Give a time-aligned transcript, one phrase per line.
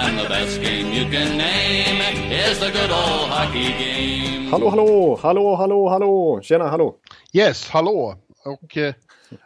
[0.00, 2.00] And the best game you can name
[2.32, 4.50] is the good old hockey game.
[4.50, 6.94] Hallå, hallå, hallå, hallå, hallå, tjena, hallå.
[7.32, 8.14] Yes, hallå
[8.44, 8.94] och eh,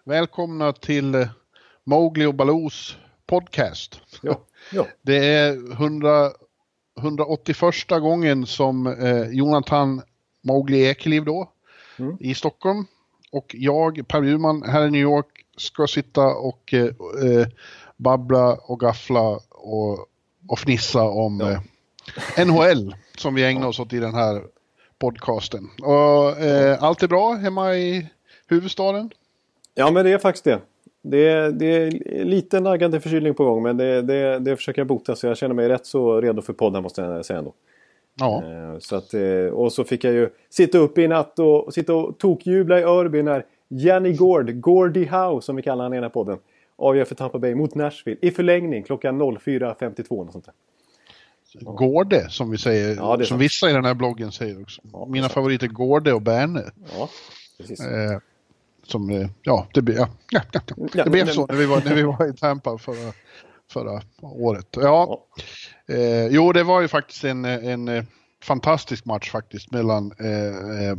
[0.05, 1.29] välkomna till eh,
[1.85, 2.97] Mowgli och Baloos
[3.27, 4.01] podcast.
[4.23, 4.41] Ja,
[4.73, 4.87] ja.
[5.03, 6.31] Det är 100,
[7.01, 10.03] 181 gången som eh, Jonathan
[10.45, 11.49] Mowgli Ekeliv då
[11.99, 12.17] Mm.
[12.21, 12.87] i Stockholm
[13.33, 17.47] och jag, Per Bjurman, här i New York ska sitta och eh, eh,
[17.97, 20.07] babbla och gaffla och,
[20.49, 21.51] och fnissa om Ja.
[22.43, 24.43] eh, NHL som vi ägnar oss åt i den här
[24.99, 25.69] podcasten.
[25.83, 28.09] Och, eh, allt är bra hemma i
[28.49, 29.11] huvudstaden?
[29.75, 30.59] ja, men det är faktiskt det.
[31.03, 31.91] Det är, det är
[32.25, 35.55] lite naggande förkylning på gång men det, det, det försöker jag bota så jag känner
[35.55, 37.53] mig rätt så redo för podden måste jag säga ändå.
[38.19, 38.43] Ja.
[38.45, 41.75] Eh, Så att, eh, och så fick jag ju sitta upp i natt och, och
[41.75, 45.97] sitta och tokjubla i Örby när Janny Gord, Gordy Howe som vi kallar han i
[45.97, 46.39] den här podden,
[46.83, 50.27] avgör för Tampa Bay mot Nashville i förlängning klockan 04.52.
[50.27, 50.55] och sånt där.
[51.61, 53.43] Gårde som vi säger, Ja, det som sant.
[53.43, 54.81] vissa i den här bloggen säger också.
[54.93, 55.33] Ja, det Mina sant.
[55.35, 56.63] favoriter Gårde och Berne.
[56.99, 57.09] Ja,
[57.59, 57.81] precis.
[57.81, 58.19] Eh,
[58.87, 60.61] som, eh, ja, det, blev- ja, ja, ja,
[61.05, 63.13] det blev men- så när vi, var, när vi var i Tampa förra,
[63.73, 64.67] förra året.
[64.71, 65.27] Ja, Ja.
[65.95, 68.05] Eh, jo, det var ju faktiskt en, en eh,
[68.43, 70.97] fantastisk match faktiskt mellan eh, eh,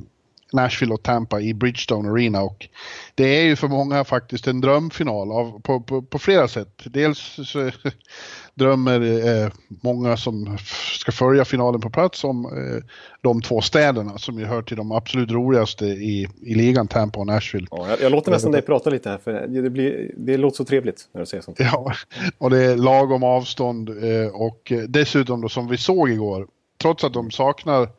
[0.53, 2.67] Nashville och Tampa i Bridgestone Arena och
[3.15, 6.81] det är ju för många faktiskt en drömfinal av, på, på, på flera sätt.
[6.85, 7.71] Dels så
[8.53, 10.57] drömmer eh, många som
[10.99, 12.83] ska följa finalen på plats om eh,
[13.21, 17.27] de två städerna som ju hör till de absolut roligaste i, i ligan, Tampa och
[17.27, 17.67] Nashville.
[17.71, 20.65] Ja, jag, jag låter nästan dig prata lite här för det, blir, det låter så
[20.65, 21.59] trevligt när du säger sånt.
[21.59, 21.93] Ja,
[22.37, 26.47] och det är lagom avstånd eh, och eh, dessutom då som vi såg igår,
[26.81, 27.89] trots att de saknar eh,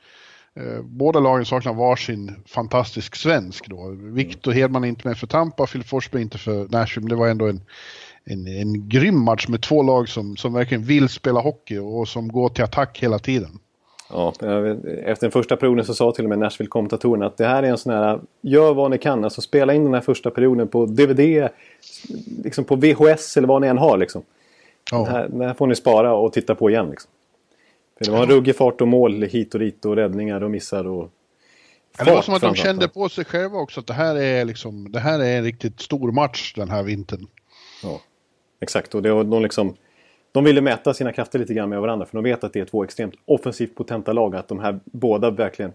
[0.83, 3.89] Båda lagen saknar varsin fantastisk svensk då.
[3.91, 7.09] Victor Hedman är inte med för Tampa, Phil Forsberg inte för Nashville.
[7.09, 7.61] Det var ändå en,
[8.25, 12.29] en, en grym match med två lag som, som verkligen vill spela hockey och som
[12.29, 13.59] går till attack hela tiden.
[14.11, 14.33] Ja,
[15.05, 17.79] efter den första perioden så sa till och med Nashville-kommentatorerna att det här är en
[17.79, 21.49] sån här, gör vad ni kan, alltså spela in den här första perioden på DVD,
[22.45, 24.23] liksom på VHS eller vad ni än har liksom.
[24.91, 24.99] Ja.
[24.99, 27.11] Det här, det här får ni spara och titta på igen liksom.
[27.99, 30.87] För det var en ruggig fart och mål hit och dit och räddningar och missar
[30.87, 31.11] och...
[31.99, 34.17] Ja, det var fart som att de kände på sig själva också att det här
[34.17, 37.27] är liksom, det här är en riktigt stor match den här vintern.
[37.83, 38.01] Ja,
[38.61, 38.95] exakt.
[38.95, 39.75] Och det var, de, liksom,
[40.33, 42.07] de ville mäta sina krafter lite grann med varandra.
[42.07, 44.37] För de vet att det är två extremt offensivt potenta lag.
[44.37, 45.73] Att de här båda verkligen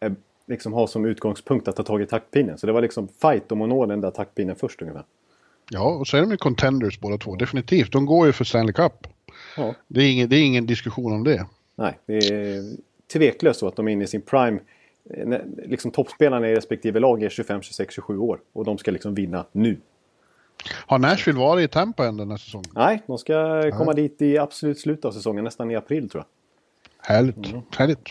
[0.00, 0.14] är,
[0.46, 2.58] liksom har som utgångspunkt att ta tag i taktpinnen.
[2.58, 5.04] Så det var liksom fight om att nå den där taktpinnen först ungefär.
[5.70, 7.92] Ja, och så är de ju contenders båda två, definitivt.
[7.92, 9.06] De går ju för Stanley Cup.
[9.56, 9.74] Ja.
[9.88, 11.46] Det är ingen, det är ingen diskussion om det.
[11.78, 12.76] Nej, det är
[13.12, 14.58] tveklöst så att de är inne i sin prime.
[15.10, 18.40] Eh, Liksom toppspelarna i respektive lag är 25, 26, 27 år.
[18.52, 19.76] Och de ska liksom vinna nu.
[20.86, 22.70] Har Nashville varit i Tampa än den här säsongen?
[22.74, 25.44] Nej, de ska komma dit i absolut slutet av säsongen.
[25.44, 27.14] Nästan i april tror jag.
[27.14, 27.36] Härligt,
[27.76, 28.08] härligt.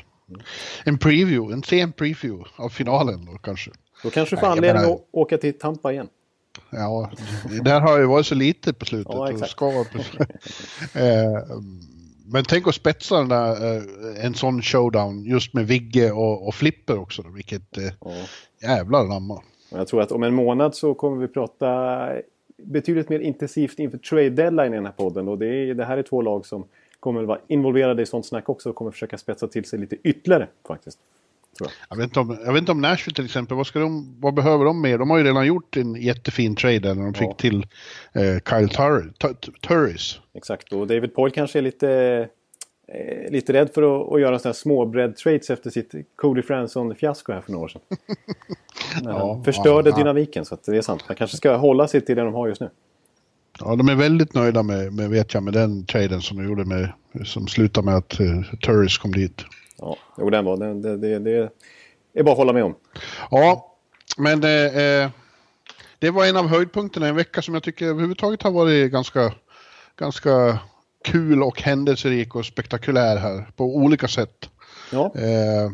[0.85, 3.72] En preview, en sen preview av finalen då kanske.
[4.03, 6.07] Då kanske du får Nej, anledning menar- att åka till Tampa igen.
[6.69, 7.11] Ja,
[7.63, 9.13] där har ju varit så lite på slutet.
[9.16, 9.51] Ja, exakt.
[9.51, 9.66] ska
[12.32, 16.56] Men tänk att spetsa den där, eh, en sån showdown just med Vigge och, och
[16.56, 17.22] Flipper också.
[17.22, 18.12] Då, vilket eh, Ja.
[18.62, 19.34] jävlar anamma.
[19.72, 22.10] Och Jag tror att om en månad så kommer vi prata
[22.58, 25.28] betydligt mer intensivt inför trade deadline i den här podden.
[25.28, 26.66] Och det, är, det här är två lag som
[27.00, 29.96] kommer att vara involverade i sånt snack också och kommer försöka spetsa till sig lite
[30.04, 31.00] ytterligare faktiskt.
[31.59, 31.69] Jag.
[31.90, 34.34] Jag vet, inte om, jag vet inte om Nashville till exempel, vad, ska de, vad
[34.34, 34.97] behöver de mer?
[34.97, 37.34] De har ju redan gjort en jättefin trade där när de fick Ja.
[37.34, 37.66] till
[38.13, 40.19] eh, Kyle Tur- Tur- Turris.
[40.34, 41.90] Exakt, och David Poyle kanske är lite,
[42.94, 47.34] eh, lite rädd för att, att göra sådana här småbredd trades efter sitt Cody Franson-fiasko
[47.34, 47.82] här för några år sedan.
[49.03, 51.03] Ja, förstörde ja, dynamiken, så det är sant.
[51.08, 52.70] Man kanske ska hålla sig till det de har just nu.
[53.59, 56.66] Ja, de är väldigt nöjda med, med, vet jag, med den traden som de gjorde
[56.66, 56.91] med,
[57.26, 59.46] som slutade med att uh, Turris kom dit.
[59.78, 61.50] Ja, jo, den var, den, det, det, det
[62.14, 62.76] är bara att hålla med om.
[63.32, 63.76] Ja,
[64.18, 65.09] men eh, eh,
[66.00, 69.34] det var en av höjdpunkterna i en vecka som jag tycker överhuvudtaget har varit ganska,
[70.00, 70.59] ganska
[71.03, 74.50] kul och händelserik och spektakulär här på olika sätt.
[74.91, 75.72] Ja, Eh,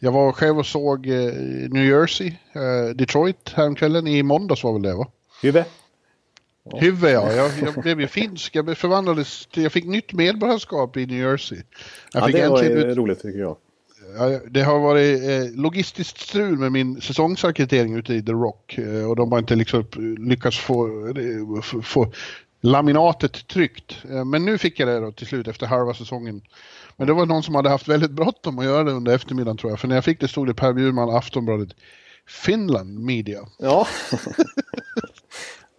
[0.00, 1.32] jag var själv och såg eh,
[1.70, 5.06] New Jersey, eh, Detroit häromkvällen, i måndags var väl det va?
[5.42, 5.64] Huvud.
[6.64, 8.54] Huvud ja, jag, jag blev ju finsk.
[8.56, 11.58] Jag förvandlades till, jag fick nytt medborgarskap i New Jersey.
[12.12, 13.56] Jag Ja, det var ut, roligt tycker jag.
[14.18, 18.78] ja, det har varit eh, logistiskt strul med min säsongsackreditering ute i The Rock.
[18.78, 19.84] Eh, och de har inte liksom
[20.18, 22.12] lyckats få, eh, få, få
[22.60, 24.04] laminatet tryckt.
[24.10, 26.42] Eh, men nu fick jag det då till slut efter halva säsongen.
[26.96, 29.72] Men det var någon som hade haft väldigt bråttom att göra det under eftermiddagen tror
[29.72, 29.80] jag.
[29.80, 31.68] För när jag fick det stod det Per Bjurman, Aftonbladet,
[32.26, 33.40] Finland Media.
[33.58, 33.86] Ja.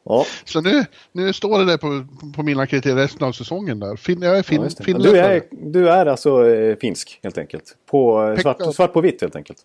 [0.04, 2.06] ja, Så nu, nu står det där på,
[2.36, 3.96] på mina kriterier resten av säsongen där.
[3.96, 4.98] Fin, jag är fin, ja.
[4.98, 7.78] Du är, du är alltså eh, finsk helt enkelt.
[7.86, 9.58] På, eh, Pekka- svart, svart på vitt helt enkelt.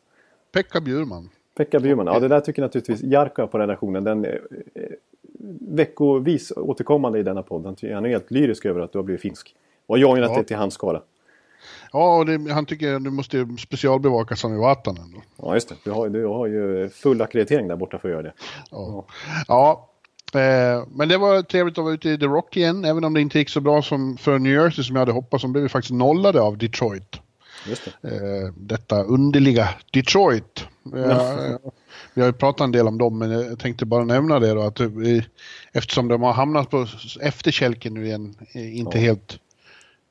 [0.53, 1.29] Pekka Bjurman.
[1.57, 2.07] Pekka Bjurman.
[2.07, 4.05] Ja, det där tycker naturligtvis Jarkko på redaktionen.
[4.05, 4.83] Den eh, eh,
[5.61, 7.65] veckovis återkommande i denna podd.
[7.83, 9.55] Han är helt lyrisk över att du har blivit finsk.
[9.87, 10.39] Och har joinat Ja.
[10.39, 11.03] det till hans skara.
[11.93, 15.15] Ja, och det, han tycker att du måste specialbevaka Sami Vatanen.
[15.37, 15.75] Ja, just det.
[15.85, 18.33] Du har, du har ju full akkreditering där borta för att göra det.
[18.71, 19.05] Ja.
[19.49, 19.88] ja.
[20.35, 23.21] Eh, men det var trevligt att vara ute i The Rock igen, även om det
[23.21, 25.43] inte gick så bra som för New Jersey som jag hade hoppats.
[25.43, 27.21] De blev ju faktiskt nollade av Detroit.
[27.67, 28.09] Det.
[28.09, 30.65] Eh, detta underliga Detroit.
[30.97, 31.57] Eh,
[32.15, 34.63] vi har ju pratat en del om dem, men jag tänkte bara nämna det då
[34.63, 34.89] att eh,
[35.73, 36.87] eftersom de har hamnat på
[37.21, 39.03] efterkälken nu igen, inte Ja.
[39.03, 39.39] helt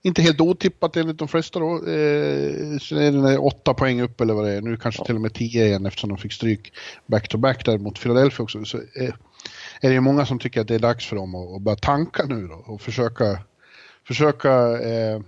[0.01, 1.73] inte helt otippat enligt de flesta då.
[1.75, 4.61] Eh, så är det åtta poäng upp eller vad det är.
[4.61, 6.73] Nu kanske till och med tio igen eftersom de fick stryk
[7.05, 8.65] back-to-back där mot Philadelphia också.
[8.65, 9.13] Så eh,
[9.81, 11.75] är det ju många som tycker att det är dags för dem att, att börja
[11.75, 13.39] tanka nu då och försöka,
[14.07, 15.21] försöka eh,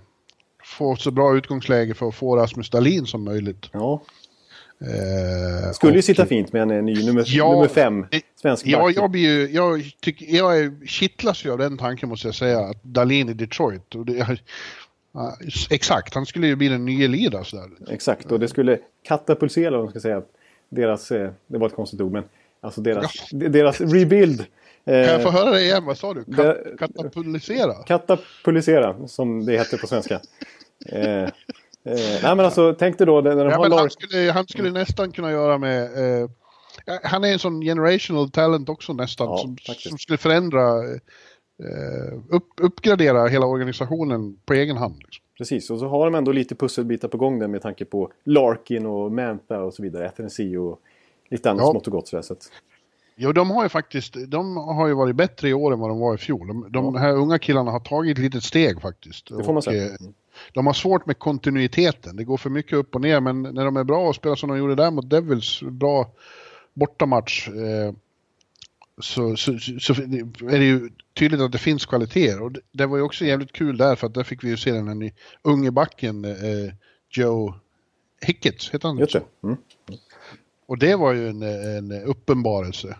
[0.64, 3.66] få så bra utgångsläge för att få Rasmus Dahlin som möjligt.
[3.72, 4.02] Ja.
[4.80, 8.06] Eh, Skulle ju och- sitta fint med en eh, ny nummer, Ja, nummer fem
[8.42, 8.96] svensk Ja, back.
[8.96, 12.60] jag blir ju, jag tycker, jag är, kittlas ju av den tanken måste jag säga,
[12.60, 13.94] att Dahlin i Detroit.
[13.94, 14.38] Och det,
[15.12, 15.36] ja,
[15.70, 17.70] exakt, han skulle ju bli den nya Lidas där.
[17.94, 20.22] Exakt, och det skulle katapulsera, om man ska säga,
[20.68, 22.24] deras, eh, det var ett konstigt ord, men
[22.60, 24.46] alltså deras, deras rebuild.
[24.84, 25.84] Kan jag Eh, få höra det igen?
[25.84, 26.24] Vad sa du?
[26.24, 27.74] Kat, katapulsera?
[27.74, 30.14] Katapulsera, som det heter på svenska.
[30.86, 31.28] eh, eh,
[31.84, 35.12] nej men alltså, tänk dig då när de Ja, har han, skulle, han skulle nästan
[35.12, 35.82] kunna göra med...
[35.82, 36.30] Eh,
[37.02, 40.78] han är en sån generational talent också nästan, Ja, som, som skulle förändra,
[41.64, 44.96] eh, upp, uppgradera hela organisationen på egen hand.
[44.98, 45.24] Liksom.
[45.38, 48.86] Precis, och så har de ändå lite pusselbitar på gång där med tanke på Larkin
[48.86, 50.06] och Manta och så vidare.
[50.06, 50.80] FNC och
[51.30, 51.70] lite annat Ja.
[51.70, 52.22] smått och gott sådär.
[52.22, 52.50] Så att,
[53.16, 55.98] Jo, de har ju faktiskt de har ju varit bättre i år än vad de
[56.00, 56.46] var i fjol.
[56.48, 59.28] De, de här unga killarna har tagit ett litet steg faktiskt.
[59.38, 59.84] det får man säga.
[59.84, 59.90] eh,
[60.52, 62.16] De har svårt med kontinuiteten.
[62.16, 64.48] Det går för mycket upp och ner, men när de är bra och spelar som
[64.48, 66.10] de gjorde där mot Devils, bra
[66.74, 67.92] bortamatch, eh,
[69.00, 72.42] så, så, så är det ju tydligt att det finns kvaliteter.
[72.42, 74.56] Och det, det var ju också jävligt kul där, för att där fick vi ju
[74.56, 75.12] se den här ny-
[75.42, 76.74] unge backen, eh,
[77.10, 77.54] Joe
[78.22, 79.22] Hickett, heter han Just det.
[79.44, 79.56] Mm.
[80.70, 82.96] Och det var ju en, en uppenbarelse.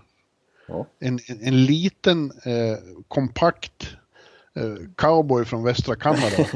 [0.68, 0.86] Ja.
[0.98, 2.78] En, en, en liten eh,
[3.08, 3.88] kompakt
[4.54, 6.46] eh, cowboy från västra Kanada.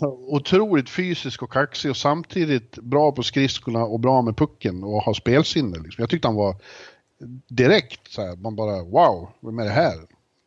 [0.28, 5.14] Otroligt fysisk och kaxig och samtidigt bra på skridskorna och bra med pucken och har
[5.14, 5.78] spelsinne.
[5.78, 6.02] Liksom.
[6.02, 6.56] Jag tyckte han var
[7.48, 9.96] direkt så här, man bara wow, vem är det här?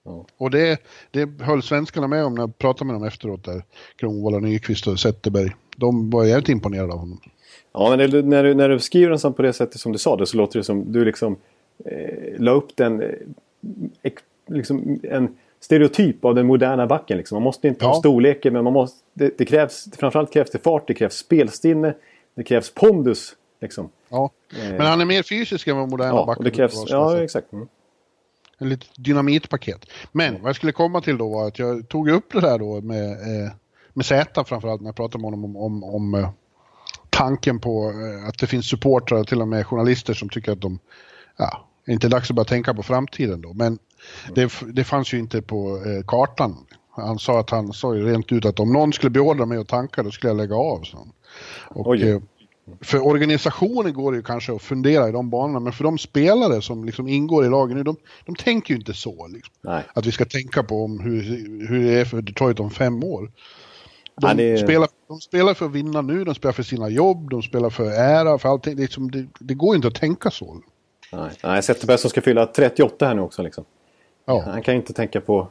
[0.05, 0.25] Ja.
[0.37, 0.81] Och det,
[1.11, 3.63] det höll svenskarna med om när jag pratade med dem efteråt där.
[3.95, 5.55] Kronwall, Nyqvist och Zetterberg.
[5.77, 7.19] De var jävligt imponerade av honom.
[7.73, 10.15] Ja, men det, när, du, när du skriver den på det sättet som du sa
[10.15, 11.35] det så låter det som du liksom
[11.85, 14.11] eh, la upp den eh,
[14.47, 17.17] liksom en stereotyp av den moderna backen.
[17.17, 17.35] Liksom.
[17.35, 17.99] Man måste inte ha Ja.
[17.99, 21.93] storleken men man måste, det, det krävs, framförallt krävs det fart, det krävs spelstinne,
[22.35, 23.35] det krävs pondus.
[23.61, 23.89] Liksom.
[24.09, 24.29] Ja.
[24.63, 24.69] Eh.
[24.71, 27.53] Men han är mer fysisk än vad moderna Ja, och det krävs, att ja exakt.
[27.53, 27.67] Mm.
[28.57, 29.85] En litet dynamitpaket.
[30.11, 32.81] Men vad jag skulle komma till då var att jag tog upp det där då
[32.81, 33.51] med, eh,
[33.93, 36.29] med Z framförallt när jag pratade med honom om, om, om eh,
[37.15, 40.79] tanken på eh, att det finns supportrar, till och med journalister som tycker att de,
[41.37, 43.53] ja, inte dags att börja tänka på framtiden då.
[43.53, 43.79] Men
[44.35, 46.55] det, det fanns ju inte på eh, kartan.
[46.89, 49.67] Han sa att han sa ju rent ut att om någon skulle beordra mig att
[49.67, 50.83] tanka då skulle jag lägga av.
[50.83, 51.07] Så.
[51.69, 52.09] Och, Oj.
[52.09, 52.19] eh,
[52.81, 56.61] för organisationen går det ju kanske att fundera i de banorna, men för de spelare
[56.61, 57.95] som liksom ingår i lagen nu, de,
[58.25, 59.27] de tänker ju inte så.
[59.27, 59.53] Liksom.
[59.93, 61.21] Att vi ska tänka på om hur,
[61.67, 63.31] hur det är för Detroit om fem år.
[64.21, 67.29] De, Ja, det- spelar, de spelar för att vinna nu, de spelar för sina jobb,
[67.29, 68.75] de spelar för ära, för allting.
[68.75, 70.61] Det, är liksom, det, det går inte att tänka så.
[71.13, 73.41] Nej, Nej Zetterberg som ska fylla 38 här nu också.
[73.43, 73.63] Liksom.
[74.25, 74.43] Ja.
[74.47, 75.47] Han kan inte tänka på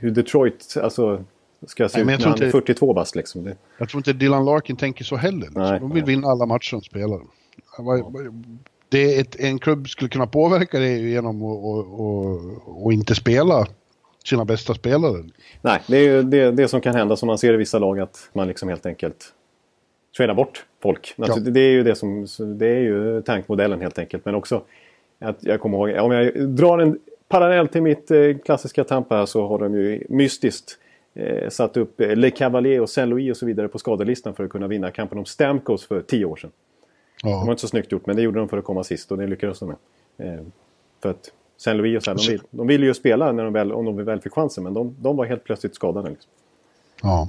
[0.00, 1.24] hur Detroit alltså,
[1.66, 3.16] ska se Nej, ut när han är inte- 42 bast.
[3.16, 3.44] Liksom.
[3.44, 5.38] Det, Jag tror inte Dylan Larkin tänker så heller.
[5.46, 5.62] Liksom.
[5.62, 6.14] Nej, de vill nej.
[6.14, 7.20] vinna alla matcher de spelar.
[8.88, 13.14] Det är ett, en klubb skulle kunna påverka det genom att och, och, och inte
[13.14, 13.66] spela
[14.28, 15.24] sina bästa spelare.
[15.62, 18.30] nej, det är det, det som kan hända som man ser i vissa lag att
[18.32, 19.32] man liksom helt enkelt
[20.16, 21.14] tradar bort folk.
[21.16, 21.24] Ja.
[21.24, 24.24] Alltså, Det är ju det som, det är ju tankmodellen helt enkelt.
[24.24, 24.62] Men också
[25.20, 29.26] att jag kommer ihåg, om jag drar en parallellt till mitt eh, klassiska Tampa här
[29.26, 30.78] så har de ju mystiskt
[31.14, 34.44] eh, satt upp eh, Le Cavalier och Saint Louis och så vidare på skadelistan för
[34.44, 36.50] att kunna vinna kampen om Stamkos för tio år sedan.
[37.22, 37.28] Ja.
[37.28, 39.18] Det var inte så snyggt gjort men det gjorde de för att komma sist och
[39.18, 39.76] det lyckades de med.
[40.28, 40.44] Eh,
[41.02, 43.52] för att Saint Louis och så här, de, vill, de ville ju spela när de
[43.52, 46.10] väl, om de väl fick chansen men de, de var helt plötsligt skadade.
[46.10, 46.30] Liksom.
[47.02, 47.28] Ja.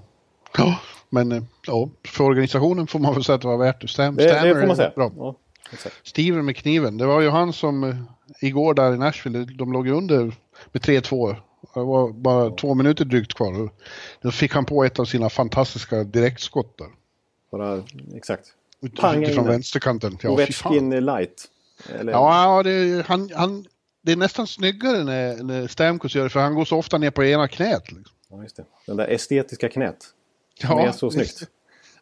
[0.57, 3.87] ja, men eh, ja, för organisationen får man väl säga att det var värt det.
[3.87, 4.91] Stam, det, det får man säga.
[4.95, 5.11] Bra.
[5.17, 5.35] Ja,
[6.03, 7.95] Steven med kniven, det var ju han som eh,
[8.41, 10.23] igår där i Nashville, de låg under
[10.71, 11.35] med 3-2.
[11.73, 12.55] Det var bara ja.
[12.55, 13.69] två minuter drygt kvar.
[14.21, 16.87] Då fick han på ett av sina fantastiska direktskott där.
[17.51, 17.83] Bara,
[18.15, 18.53] exakt.
[18.99, 20.17] Pang Utifrån vänsterkanten.
[20.21, 21.45] Ja, Ovechkin light.
[21.99, 22.11] Eller?
[22.11, 23.65] Ja, det, han, han,
[24.01, 27.11] det är nästan snyggare när, när Stamkos gör det, för han går så ofta ner
[27.11, 27.91] på ena knät.
[27.91, 28.15] Liksom.
[28.29, 28.65] Ja, just det.
[28.85, 30.05] Den där estetiska knät.
[30.61, 31.43] Ja, är så snyggt.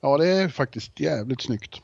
[0.02, 1.82] Ja, det är faktiskt jävligt snyggt.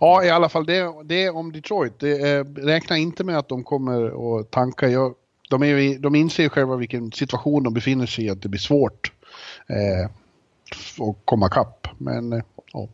[0.00, 1.98] Ja, i alla fall det, det om Detroit.
[1.98, 4.88] Det, eh, räkna inte med att de kommer att tanka.
[4.88, 5.14] Jag,
[5.50, 9.12] de, är, de inser själva vilken situation de befinner sig i, att det blir svårt
[9.66, 10.10] eh,
[11.08, 11.88] att komma kapp.
[11.98, 12.42] Men, eh,
[12.72, 12.88] ja.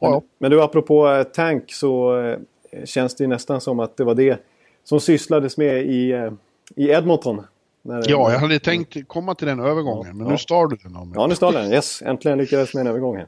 [0.00, 2.38] Men, men, du, apropå eh, tank så eh,
[2.84, 4.40] känns det nästan som att det var det
[4.84, 6.32] som sysslades med i, eh,
[6.76, 7.44] i Edmonton.
[7.82, 10.32] ja, jag hade tänkt komma till den övergången, ja, men ja.
[10.32, 11.72] nu stal du den om Ja, nu stal den.
[11.72, 13.26] Yes, äntligen lyckades med en övergång här.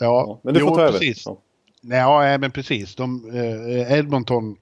[0.00, 1.26] Ja, ja men du får jo, ta precis.
[1.26, 1.38] över.
[1.80, 2.30] Ja.
[2.30, 2.94] ja, men precis.
[2.94, 4.56] De, eh, Edmonton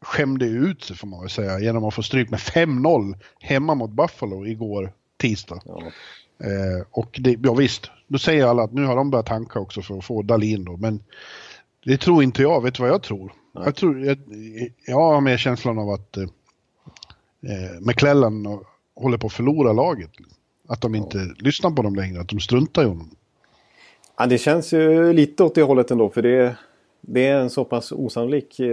[0.00, 3.90] skämde ut sig får man väl säga genom att få stryk med 5-0 hemma mot
[3.90, 5.60] Buffalo igår tisdag.
[5.64, 5.82] Ja.
[6.46, 9.82] Eh, och det, ja visst, då säger alla att nu har de börjat tanka också
[9.82, 11.02] för att få Dalin då, men
[11.84, 12.62] det tror inte jag.
[12.62, 13.32] Vet du vad jag tror?
[13.64, 14.18] Jag, tror jag,
[14.86, 18.60] jag har mer känslan av att eh, eh McClellan
[18.94, 20.10] håller på att förlora laget.
[20.68, 21.34] Att de inte ja.
[21.38, 23.10] lyssnar på dem längre, att de struntar i honom.
[24.18, 26.56] Ja, det känns ju lite åt det hållet ändå, för det,
[27.00, 28.66] det är en så pass osannolik eh,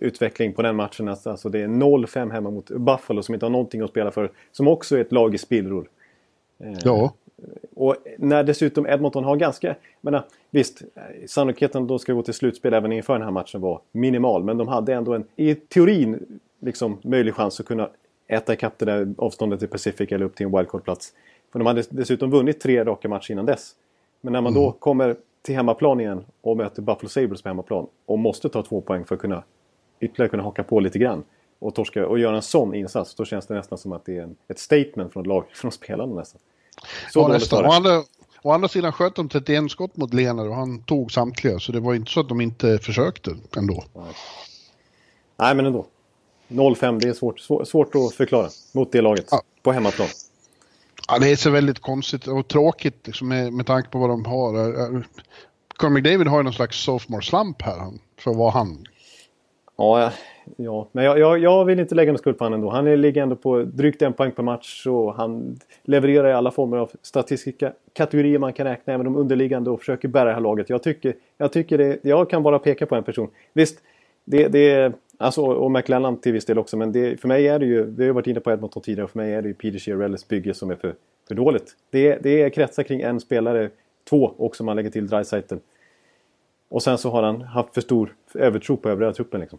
[0.00, 1.08] utveckling på den matchen.
[1.08, 4.32] Alltså, det är 0-5 hemma mot Buffalo som inte har någonting att spela för.
[4.52, 5.88] Som också är ett lag i spillror.
[6.58, 7.12] Eh, ja.
[7.74, 9.74] Och när dessutom Edmonton har ganska...
[10.00, 10.82] Menar, visst,
[11.26, 14.44] sannolikheten att de ska gå till slutspel även inför den här matchen var minimal.
[14.44, 17.90] Men de hade ändå en, i teorin, liksom, möjlig chans att kunna
[18.26, 21.12] äta ikapp det där avståndet till Pacific eller upp till en wildcard-plats.
[21.52, 23.74] För de hade dessutom vunnit tre raka matcher innan dess.
[24.20, 24.64] Men när man mm.
[24.64, 28.80] då kommer till hemmaplan igen och möter Buffalo Sabres på hemmaplan och måste ta två
[28.80, 29.42] poäng för att kunna
[30.00, 31.24] ytterligare kunna haka på lite grann
[31.58, 34.22] och, torska, och göra en sån insats, då känns det nästan som att det är
[34.22, 36.40] en, ett statement från, lag, från spelarna nästan.
[37.12, 37.66] Så ja, nästan.
[37.66, 38.02] Å andra,
[38.42, 41.80] å andra sidan sköt de 31 skott mot Lener och han tog samtliga, så det
[41.80, 43.84] var inte så att de inte försökte ändå.
[43.94, 44.14] Nej,
[45.36, 45.86] Nej men ändå.
[46.48, 49.42] 0-5, det är svårt, svårt att förklara mot det laget ja.
[49.62, 50.08] på hemmaplan.
[51.08, 54.24] Ja, det är så väldigt konstigt och tråkigt liksom, med, med tanke på vad de
[54.24, 55.04] har.
[55.76, 58.86] Conor McDavid har ju någon slags sophomore slump här, för vad han.
[59.76, 60.12] Ja,
[60.56, 60.88] ja.
[60.92, 62.70] men jag, jag, jag, vill inte lägga någon skuld på honom ändå.
[62.70, 66.76] Han ligger ändå på drygt en poäng per match och han levererar i alla former
[66.76, 70.70] av statistiska kategorier man kan räkna, även de underliggande och försöker bära det här laget.
[70.70, 73.30] Jag tycker, jag tycker det, jag kan bara peka på en person.
[73.52, 73.78] Visst,
[74.24, 77.66] det, det Alltså, och McLennan till viss del också, men det, för mig är det
[77.66, 80.28] ju, vi har varit inne på Edmonton tidigare, för mig är det ju Peter Chiarellis
[80.28, 80.94] bygge som är för,
[81.28, 81.76] för dåligt.
[81.90, 83.70] Det, det är kretsar kring en spelare,
[84.08, 85.54] två också om man lägger till Dreisaitl.
[86.74, 89.58] Och sen så har han haft för stor övertro på övriga truppen liksom.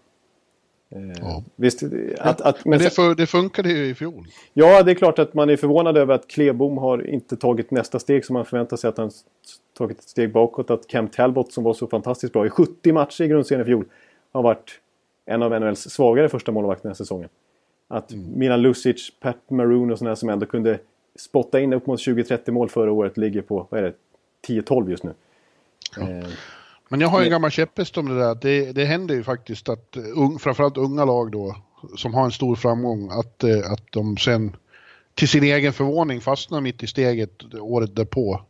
[0.90, 1.44] Eh, ja.
[1.56, 1.84] Visst,
[2.20, 4.28] att, att, men, men det, för, det funkade ju i fjol.
[4.54, 8.00] Ja, det är klart att man är förvånad över att Klebom har inte tagit nästa
[8.00, 9.12] steg som man förväntar sig att han
[9.78, 10.70] tagit ett steg bakåt.
[10.70, 13.86] Att Cam Talbot som var så fantastiskt bra i 70 matcher i grundserien i fjol
[14.32, 14.80] har varit
[15.26, 17.30] en av NHLs svagare första målvakter den här säsongen.
[17.88, 18.40] Att mm.
[18.40, 20.80] Milan Lucic, Pat Maroon och sådana som ändå kunde
[21.16, 23.94] spotta in upp mot 20-30 mål förra året ligger på, vad är det,
[24.54, 25.14] 10-12 just nu.
[25.98, 26.10] Ja.
[26.10, 26.26] Eh,
[26.90, 28.36] men jag har en gammal käpphäst om det där.
[28.36, 31.56] Det, det händer ju faktiskt att un, framförallt unga lag då
[31.98, 34.56] som har en stor framgång att, eh, att de sen
[35.14, 38.42] till sin egen förvåning fastnar mitt i steget året därpå.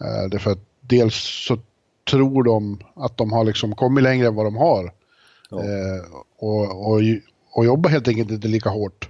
[0.00, 1.14] Eh, därför att dels
[1.48, 1.58] så
[2.10, 4.92] tror de att de har liksom kommit längre än vad de har.
[5.50, 5.58] Ja.
[5.58, 6.04] Eh,
[6.38, 7.00] och, och,
[7.52, 9.08] och jobbar helt enkelt inte lika hårt.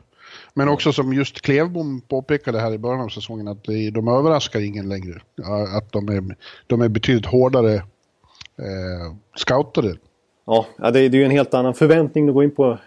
[0.54, 4.88] Men också som just Klevbom påpekade här i början av säsongen att de överraskar ingen
[4.88, 5.20] längre.
[5.76, 7.82] Att de är, de är betydligt hårdare
[8.60, 9.96] eh, scoutade.
[10.44, 12.78] Ja, det är ju en helt annan förväntning att gå in på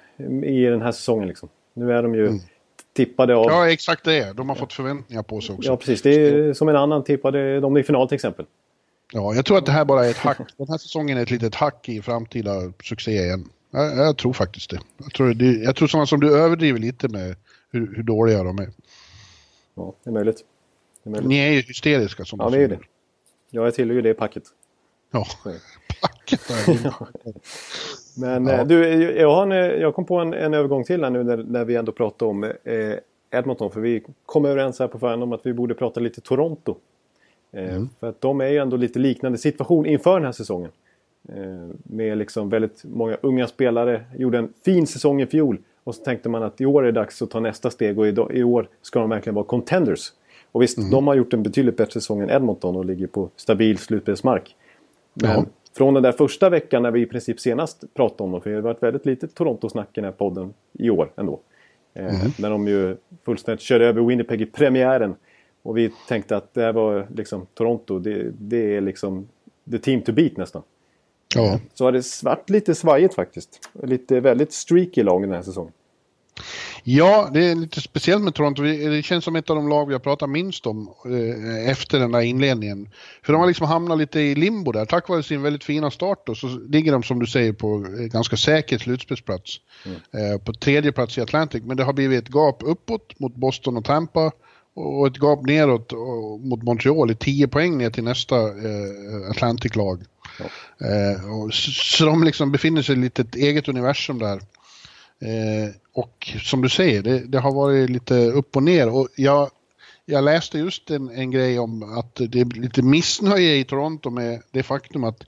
[0.44, 1.28] i den här säsongen.
[1.28, 1.50] Liksom.
[1.74, 2.40] Nu är de ju mm.
[2.94, 3.46] tippade av...
[3.46, 4.34] Ja, exakt det.
[4.34, 5.70] De har fått förväntningar på sig också.
[5.70, 6.02] Ja, precis.
[6.02, 7.60] Det är som en annan tippade.
[7.60, 8.46] De är i final till exempel.
[9.14, 10.38] Ja, jag tror att det här bara är ett hack.
[10.58, 12.52] Den här säsongen är ett litet hack i framtida
[12.84, 13.50] succé igen.
[13.72, 14.80] Jag, jag tror faktiskt det.
[14.98, 17.36] Jag tror, det, jag tror sådana som du överdriver lite med
[17.72, 18.70] hur, hur dåliga de är.
[19.76, 20.44] Ja, det är möjligt.
[21.04, 21.30] Det är möjligt.
[21.30, 22.80] Ni är ju hysteriska som Ja, vi är det.
[23.50, 24.44] Jag tillhör ju det packet.
[25.14, 25.26] Ja,
[26.02, 26.42] packet
[28.18, 28.54] Men Ja.
[28.54, 31.38] eh, du, jag, har en, jag kom på en, en övergång till här nu när,
[31.38, 32.52] när vi ändå pratar om eh,
[33.32, 33.72] Edmonton.
[33.72, 36.76] För vi kom överens här på förhand om att vi borde prata lite Toronto.
[37.52, 40.72] Eh, För att de är ju ändå lite liknande situation inför den här säsongen.
[41.30, 44.04] Eh, med liksom väldigt många unga spelare.
[44.18, 45.58] Gjorde en fin säsong i fjol.
[45.84, 48.08] Och så tänkte man att i år är det dags att ta nästa steg och
[48.08, 50.12] i, i år ska de verkligen vara contenders.
[50.52, 53.78] Och visst, de har gjort en betydligt bättre säsong än Edmonton och ligger på stabil
[53.78, 54.56] slutspelsmark.
[55.14, 55.46] Men Ja.
[55.78, 58.56] från den där första veckan när vi i princip senast pratade om dem, för det
[58.56, 61.40] har varit väldigt lite Toronto-snack i den här podden i år ändå.
[61.94, 65.16] Eh, När de ju fullständigt körde över Winnipeg i premiären.
[65.64, 69.28] Och vi tänkte att det här var liksom Toronto, det, det är liksom
[69.72, 70.62] the team to beat nästan.
[71.36, 71.60] Ja.
[71.74, 73.70] Så har det svart lite svajigt faktiskt.
[73.84, 75.74] Lite väldigt streaky lag den här säsongen.
[76.84, 78.64] Ja, det är lite speciellt med Toronto.
[78.64, 82.12] Det känns som ett av de lag vi har pratat minst om eh, efter den
[82.12, 82.90] där inledningen.
[83.24, 84.86] För de har liksom hamnat lite i limbo där.
[84.86, 88.06] Tack vare sin väldigt fina start då, så ligger de som du säger på eh,
[88.06, 89.60] ganska säker slutspelsplats.
[89.86, 91.64] Eh, på tredje plats i Atlantic.
[91.64, 94.32] Men det har blivit ett gap uppåt mot Boston och Tampa.
[94.76, 95.92] Och ett gap neråt
[96.44, 100.04] mot Montreal i 10 poäng ner till nästa eh, Atlantic-lag.
[100.82, 104.40] Eh, och, så, så de liksom befinner sig i lite ett eget universum där.
[105.24, 108.90] Eh, och som du säger, det, det har varit lite upp och ner.
[108.96, 109.50] Och jag,
[110.06, 114.42] jag läste just en, en grej om att det är lite missnöje i Toronto med
[114.52, 115.24] det faktum att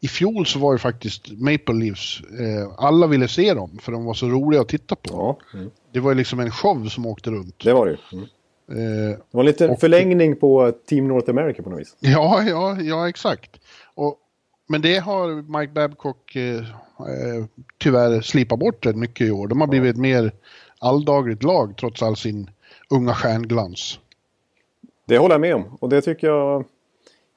[0.00, 4.04] i fjol så var ju faktiskt Maple Leafs, eh, alla ville se dem för de
[4.04, 5.10] var så roliga att titta på.
[5.12, 5.70] Ja, mm.
[5.92, 7.64] Det var ju liksom en show som åkte runt.
[7.64, 7.98] det var det.
[8.12, 8.24] Mm.
[8.72, 11.96] Eh, Det var lite Och- förlängning på Team North America på något vis.
[12.00, 13.59] Ja, ja, ja exakt.
[14.70, 16.58] Men det har Mike Babcock eh,
[16.98, 17.44] eh,
[17.78, 19.48] tyvärr slipat bort rätt mycket i år.
[19.48, 20.32] De har blivit ett mer
[20.78, 22.50] alldagligt lag trots all sin
[22.90, 24.00] unga stjärnglans.
[25.04, 25.76] Det håller jag med om.
[25.80, 26.64] Och det tycker jag...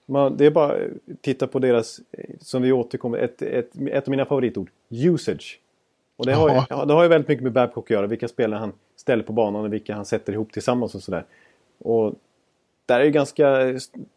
[0.05, 0.77] Man, det är bara
[1.21, 1.99] titta på deras,
[2.39, 4.69] som vi återkommer, ett, ett, ett av mina favoritord.
[4.89, 5.59] Usage.
[6.15, 8.07] Och det har, ju, ja, det har ju väldigt mycket med Babcock att göra.
[8.07, 11.25] Vilka spelare han ställer på banan och vilka han sätter ihop tillsammans och sådär.
[11.77, 12.13] Och
[12.85, 13.49] där är ju ganska...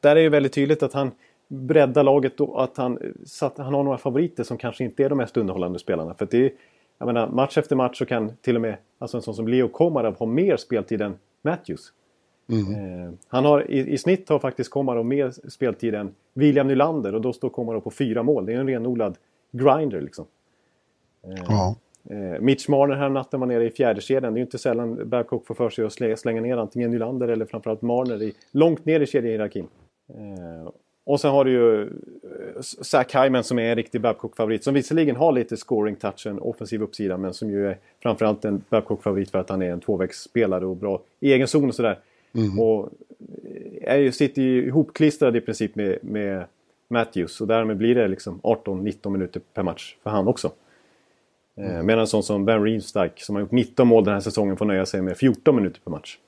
[0.00, 1.11] Där är ju väldigt tydligt att han
[1.49, 2.99] breddar laget och att han,
[3.43, 6.15] att han har några favoriter som kanske inte är de mest underhållande spelarna.
[6.15, 6.52] För det är,
[6.99, 9.69] jag menar, match efter match så kan till och med alltså en sån som Leo
[9.69, 11.93] Komarov ha mer speltid än Matthews.
[12.50, 17.21] Eh, han har, i, I snitt har faktiskt Komarov mer speltid än William Nylander och
[17.21, 18.47] då står Komarov på fyra mål.
[18.47, 19.19] Det är en renodlad
[19.52, 20.26] grinder liksom.
[21.49, 21.76] Ja.
[22.11, 24.32] Eh, Mitch Marner här natten var nere i fjärde kedjan.
[24.35, 27.28] Det är ju inte sällan Babcock får för sig att slä, slänga ner antingen Nylander
[27.28, 29.67] eller framförallt Marner i, långt ner i kedjehierarkin.
[30.09, 30.71] Eh,
[31.06, 34.64] och sen har du ju eh, Zach Hyman som är en riktig Babcock-favorit.
[34.64, 37.16] Som visserligen har lite scoring-touch, en offensiv uppsida.
[37.16, 41.02] Men som ju är framförallt en Babcock-favorit för att han är en tvåvägsspelare och bra
[41.21, 41.99] i egen zon och sådär.
[42.60, 42.88] Och
[43.45, 46.45] eh, är ju, sitter ju ihopklistrad i princip med, med
[46.88, 47.40] Matthews.
[47.40, 50.50] Och därmed blir det liksom 18-19 minuter per match för han också.
[51.56, 54.56] Eh, medan en sån som Ben Riemsdyk som har gjort 19 mål den här säsongen
[54.56, 56.19] får nöja sig med 14 minuter per match.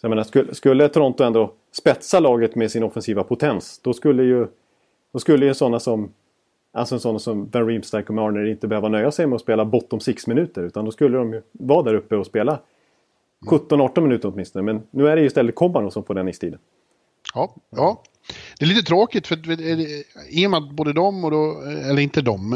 [0.00, 4.22] Så jag menar, skulle, skulle Toronto ändå spetsa laget med sin offensiva potens då skulle
[4.22, 4.46] ju,
[5.12, 6.10] då skulle ju sådana som
[6.72, 9.64] Alltså en sån som Van Riemsdijk och Marner inte behöva nöja sig med att spela
[9.64, 10.62] bottom 6 minuter.
[10.62, 12.60] Utan då skulle de ju vara där uppe och spela
[13.46, 14.62] 17-18 minuter åtminstone.
[14.62, 16.58] Men nu är det ju istället Kobano som får den istiden.
[17.34, 18.02] Ja, ja.
[18.58, 19.60] Det är lite tråkigt för att,
[20.30, 22.50] i och med att både de och då, eller inte de,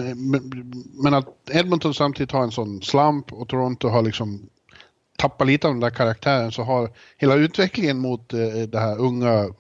[1.03, 4.49] men att Edmonton samtidigt har en sån slump och Toronto har liksom
[5.19, 9.33] tappat lite av den där karaktären så har hela utvecklingen mot eh, det här unga,
[9.35, 9.51] eh,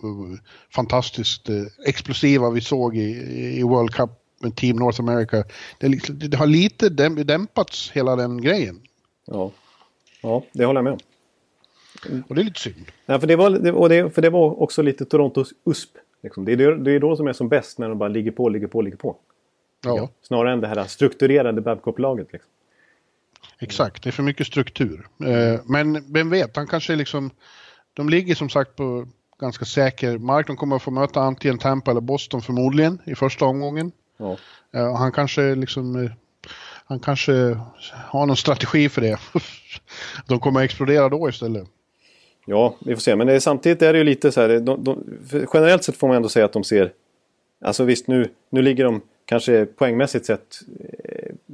[0.74, 3.10] fantastiskt eh, explosiva vi såg i,
[3.58, 5.44] i World Cup med Team North America.
[5.78, 8.80] Det, liksom, det har lite däm- dämpats hela den grejen
[9.26, 9.50] Ja,
[10.22, 12.22] ja det håller jag med om.
[12.28, 12.86] och det är lite synd.
[13.06, 15.90] Nej, för, det var, det, och det, för det var också lite Torontos USP.
[16.22, 16.44] Liksom.
[16.44, 18.48] Det, är, det- det är då som är som bäst när de bara ligger på,
[18.48, 19.16] ligger på, ligger på.
[19.84, 22.32] Ja, Snarare än det här strukturerade Babcock-laget.
[22.32, 22.50] Liksom.
[23.58, 25.06] Exakt, det är för mycket struktur.
[25.24, 27.30] Eh, men vem vet, han kanske liksom...
[27.94, 29.08] De ligger som sagt på
[29.40, 30.46] ganska säker mark.
[30.46, 33.92] De kommer att få möta antingen Tampa eller Boston förmodligen i första omgången.
[34.16, 34.36] Ja.
[34.74, 36.04] Eh, han kanske liksom...
[36.04, 36.10] eh,
[36.86, 37.58] Han kanske
[37.92, 39.18] har någon strategi för det.
[40.26, 41.68] De kommer att explodera då istället.
[42.46, 43.16] ja, vi får se.
[43.16, 44.60] Men är, samtidigt är det ju lite så här.
[44.60, 45.04] De, de,
[45.54, 46.92] generellt sett får man ändå säga att de ser...
[47.64, 50.60] Alltså visst, nu, nu ligger de kanske poängmässigt sett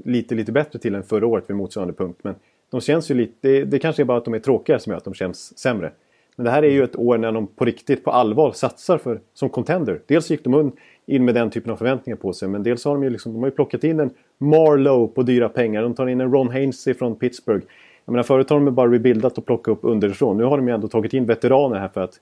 [0.04, 2.18] lite, lite bättre till än förra året vid motsvarande punkt.
[2.22, 2.34] Men
[2.70, 3.34] de känns ju lite...
[3.40, 5.92] Det, det kanske är bara att de är tråkiga som gör att de känns sämre.
[6.36, 9.20] Men det här är ju ett år när de på riktigt, på allvar, satsar för,
[9.34, 10.00] som contender.
[10.06, 10.72] Dels gick de
[11.06, 13.38] in med den typen av förväntningar på sig, men dels har de ju, liksom, de
[13.38, 15.82] har ju plockat in en Marlowe på dyra pengar.
[15.82, 17.66] De tar in en Ron Hainsey från Pittsburgh.
[18.04, 20.38] Jag menar, förut har de ju bara rebuildat och plockat upp underifrån.
[20.38, 22.20] Nu har de ju ändå tagit in veteraner här för att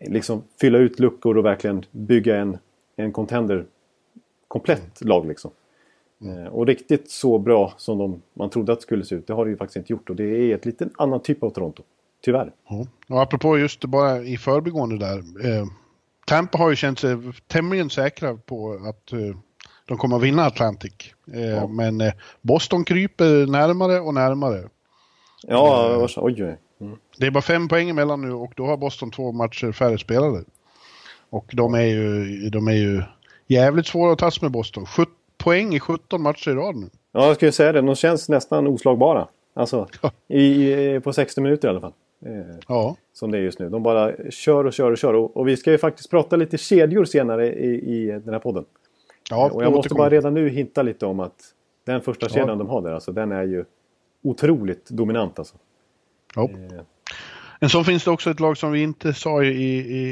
[0.00, 2.58] liksom fylla ut luckor och verkligen bygga en,
[2.96, 3.64] en contender
[4.48, 5.50] komplett lag liksom.
[6.20, 6.46] Mm.
[6.46, 9.44] Och riktigt så bra som de, man trodde att det skulle se ut, det har
[9.44, 10.10] det ju faktiskt inte gjort.
[10.10, 11.82] Och det är ett lite annan typ av Toronto.
[12.24, 12.52] Tyvärr.
[12.68, 12.86] Ja.
[13.08, 15.18] Och apropå just bara i förbigående där.
[15.18, 15.66] Eh,
[16.26, 19.36] Tampa har ju känt sig tämligen säkra på att eh,
[19.84, 20.92] de kommer att vinna Atlantic.
[21.32, 21.66] Eh, ja.
[21.66, 24.68] Men eh, Boston kryper närmare och närmare.
[25.46, 26.58] Ja, eh, oj oj.
[26.80, 26.98] Mm.
[27.18, 30.44] Det är bara fem poäng emellan nu och då har Boston två matcher färre spelare.
[31.30, 33.02] Och de är ju, de är ju
[33.46, 34.86] jävligt svåra att tas med Boston.
[34.86, 35.04] 7
[35.48, 36.86] poäng i 17 matcher i rad nu.
[37.12, 37.80] Ja, jag skulle säga det.
[37.80, 39.28] De känns nästan oslagbara.
[39.54, 40.36] Alltså, ja.
[40.36, 41.92] i, på 60 minuter i alla fall.
[42.26, 42.96] Eh, ja.
[43.12, 43.68] Som det är just nu.
[43.68, 45.14] De bara kör och kör och kör.
[45.14, 48.64] Och, och vi ska ju faktiskt prata lite kedjor senare i, i den här podden.
[49.30, 51.54] Ja, och jag måste bara redan nu hinta lite om att
[51.86, 52.54] den första kedjan ja.
[52.54, 53.64] de har där, alltså, den är ju
[54.22, 55.38] otroligt dominant.
[55.38, 55.56] Alltså.
[56.34, 56.42] Ja.
[56.42, 56.80] Eh.
[57.60, 60.10] Men så finns det också ett lag som vi inte sa i, i,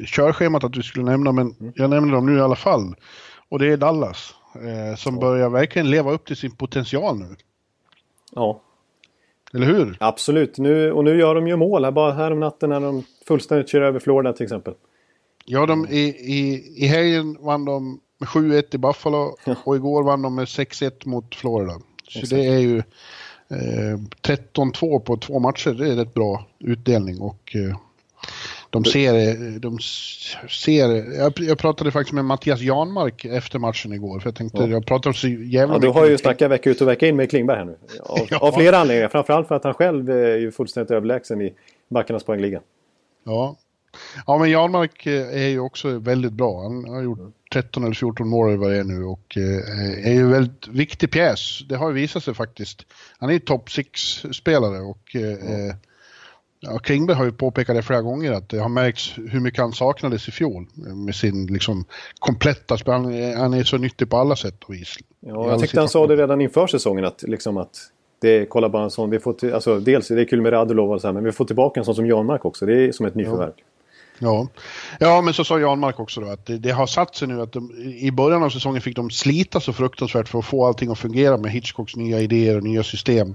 [0.00, 1.72] i körschemat att vi skulle nämna, men mm.
[1.76, 2.94] jag nämner dem nu i alla fall.
[3.48, 5.20] Och det är Dallas, eh, som ja.
[5.20, 7.36] börjar verkligen leva upp till sin potential nu.
[8.32, 8.62] Ja.
[9.54, 9.96] Eller hur?
[10.00, 13.04] Absolut, nu, och nu gör de ju mål här bara här om natten när de
[13.26, 14.74] fullständigt kör över Florida till exempel.
[15.44, 20.22] Ja, de, i, i, i helgen vann de med 7-1 i Buffalo och igår vann
[20.22, 21.72] de med 6-1 mot Florida.
[22.08, 22.30] Så Exakt.
[22.30, 22.78] det är ju
[23.48, 27.76] eh, 13-2 på två matcher, det är rätt bra utdelning och eh,
[28.70, 29.78] de ser, de
[30.48, 30.86] ser
[31.18, 34.20] jag, jag, pratade faktiskt med Mattias Janmark efter matchen igår.
[34.20, 34.68] För jag tänkte, ja.
[34.68, 37.30] jag pratade så jävla ja, Du har ju snackat vecka ut och vecka in med
[37.30, 37.76] Klingberg här nu.
[38.00, 38.38] Av, ja.
[38.38, 39.08] av flera anledningar.
[39.08, 41.54] Framförallt för att han själv är ju fullständigt överlägsen i
[41.88, 42.60] backarnas poängliga.
[43.24, 43.56] Ja.
[44.26, 46.62] Ja, men Janmark eh, är ju också väldigt bra.
[46.62, 47.18] Han har gjort
[47.52, 51.10] 13 eller 14 mål vad det är nu och eh, är ju en väldigt viktig
[51.10, 51.62] pjäs.
[51.68, 52.86] Det har ju visat sig faktiskt.
[53.18, 55.76] Han är ju topp 6-spelare och mm.
[56.60, 59.72] Ja, Klingberg har ju påpekat det flera gånger att det har märkts hur mycket han
[59.72, 61.84] saknades i fjol med sin liksom
[62.18, 62.92] kompletta spel.
[62.94, 64.96] Han, han är så nyttig på alla sätt och vis.
[65.20, 67.76] Ja, jag tyckte han sa det redan inför säsongen att liksom att
[68.20, 70.92] det, kolla bara en sån, vi får till, alltså dels det är kul med Radulov
[70.92, 72.66] och så här, men vi får tillbaka en sån som Janmark också.
[72.66, 73.52] Det är som ett nyförvärv.
[73.56, 73.64] Ja.
[74.22, 74.48] Ja.
[74.98, 77.52] ja, men så sa Janmark också då att det, det, har satt sig nu att
[77.52, 80.98] de, i början av säsongen fick de slita så fruktansvärt för att få allting att
[80.98, 83.34] fungera med Hitchcocks nya idéer och nya system.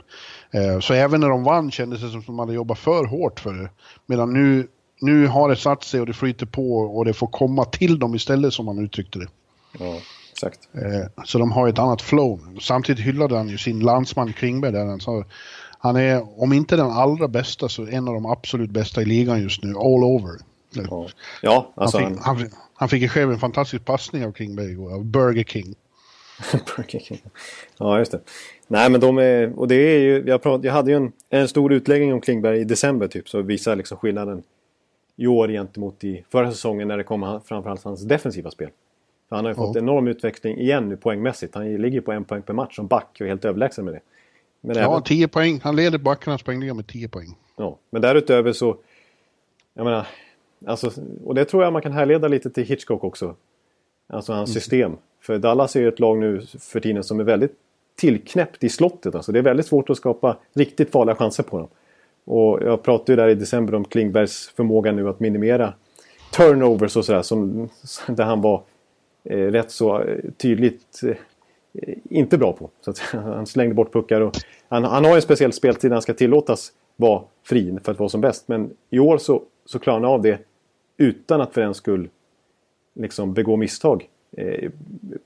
[0.51, 3.39] Eh, så även när de vann kändes det som att de hade jobbat för hårt
[3.39, 3.69] för det.
[4.05, 4.67] Medan nu,
[5.01, 8.15] nu har det satt sig och det flyter på och det får komma till dem
[8.15, 9.27] istället som man uttryckte det.
[9.79, 9.97] Ja,
[10.31, 10.59] exakt.
[10.73, 12.57] Eh, så de har ett annat flow.
[12.61, 15.23] Samtidigt hyllade han ju sin landsman Klingberg där han sa
[15.85, 19.41] han är, om inte den allra bästa, så en av de absolut bästa i ligan
[19.41, 20.39] just nu, all over.
[20.75, 21.07] Ja,
[21.41, 25.05] ja alltså han, fick, han, han fick själv en fantastisk passning av Klingberg igår, av
[25.05, 25.75] Burger King.
[26.75, 27.21] Burger King.
[27.77, 28.19] Ja, just det.
[28.67, 29.59] Nej, men de är...
[29.59, 30.23] Och det är ju...
[30.27, 33.41] Jag, prat, jag hade ju en, en stor utläggning om Klingberg i december typ, så
[33.41, 34.43] visar liksom skillnaden
[35.15, 38.69] i år gentemot i förra säsongen när det kom framförallt hans defensiva spel.
[39.29, 39.81] För han har ju fått ja.
[39.81, 41.55] enorm utveckling igen nu poängmässigt.
[41.55, 44.01] Han ligger på en poäng per match som back och är helt överlägsen med det.
[44.61, 45.03] Men ja, även...
[45.03, 45.59] 10 poäng.
[45.63, 47.37] Han leder backarnas poängliga med 10 poäng.
[47.55, 48.77] Ja, men därutöver så...
[49.73, 50.07] Jag menar,
[50.65, 50.91] Alltså,
[51.25, 53.35] och det tror jag man kan härleda lite till Hitchcock också.
[54.07, 54.53] Alltså hans mm.
[54.53, 54.97] system.
[55.21, 57.53] För Dallas är ju ett lag nu för tiden som är väldigt
[57.95, 59.15] tillknäppt i slottet.
[59.15, 61.67] Alltså det är väldigt svårt att skapa riktigt farliga chanser på dem.
[62.25, 65.73] Och jag pratade ju där i december om Klingbergs förmåga nu att minimera
[66.31, 67.21] turnovers och sådär.
[67.21, 67.69] Som,
[68.07, 68.63] där han var
[69.23, 71.15] eh, rätt så eh, tydligt eh,
[72.09, 72.69] inte bra på.
[72.81, 74.21] Så han slängde bort puckar.
[74.21, 74.35] Och,
[74.69, 78.21] han, han har en speciell speltid han ska tillåtas vara fri för att vara som
[78.21, 78.47] bäst.
[78.47, 80.39] Men i år så, så klarar han av det
[80.97, 82.09] utan att för den skull
[82.93, 84.71] liksom begå misstag eh,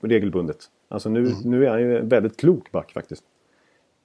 [0.00, 0.70] regelbundet.
[0.88, 1.38] Alltså nu, mm.
[1.44, 3.22] nu är han ju en väldigt klok back faktiskt.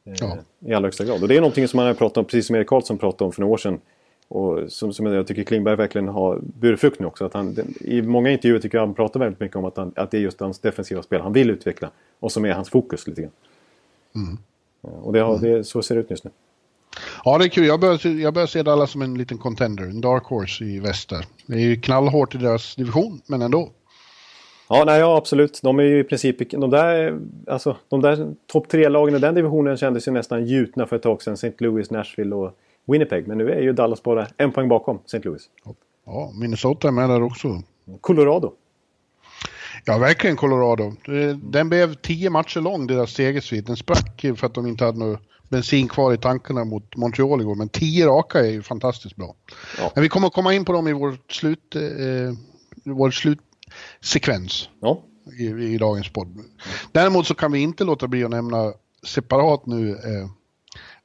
[0.03, 0.37] Eh, ja.
[0.59, 1.21] I allra högsta grad.
[1.21, 3.31] Och det är någonting som man har pratat om, precis som Erik Karlsson pratade om
[3.31, 3.79] för några år sedan.
[4.27, 7.25] Och som, som jag tycker Klingberg verkligen har burit frukt nu också.
[7.25, 10.11] Att han, I många intervjuer tycker jag han pratar väldigt mycket om att, han, att
[10.11, 11.91] det är just hans defensiva spel han vill utveckla.
[12.19, 13.31] Och som är hans fokus lite grann.
[14.15, 14.37] Mm.
[14.81, 16.31] Och det, har, det, så ser det ut just nu.
[17.27, 17.65] Ja, det är kul.
[17.65, 21.25] Jag börjar, jag börjar se Dallas som en liten contender, en dark horse i väster.
[21.45, 23.69] Det är ju knallhårt i deras division, men ändå.
[24.69, 25.59] Ja, nej, ja, absolut.
[25.63, 26.51] De är ju i princip...
[26.51, 30.95] De där, alltså, de där topp tre-lagen i den divisionen kändes ju nästan gjutna för
[30.95, 31.33] ett tag sedan.
[31.33, 31.53] St.
[31.57, 32.57] Louis, Nashville och
[32.88, 33.27] Winnipeg.
[33.27, 35.19] Men nu är ju Dallas bara en poäng bakom St.
[35.23, 35.49] Louis.
[36.05, 37.61] Ja, Minnesota är med där också.
[38.01, 38.53] Colorado.
[39.85, 40.93] Ja, verkligen Colorado.
[41.35, 43.67] Den blev tio matcher lång, deras segersvit.
[43.67, 47.55] Den sprack för att de inte hade något bensin kvar i tankarna mot Montreal igår,
[47.55, 49.36] men 10 raka är ju fantastiskt bra.
[49.77, 49.91] Ja.
[49.95, 51.81] Men vi kommer att komma in på dem i vår, slut, eh,
[52.84, 55.03] vår slutsekvens ja.
[55.39, 56.43] i, i, dagens podd.
[56.91, 60.29] Däremot så kan vi inte låta bli att nämna separat nu eh,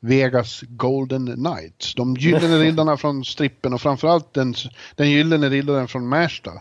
[0.01, 1.95] Vegas Golden Knights.
[1.95, 4.55] De gyllene riddarna från strippen och framförallt den,
[4.95, 6.53] den gyllene riddaren från Märsta.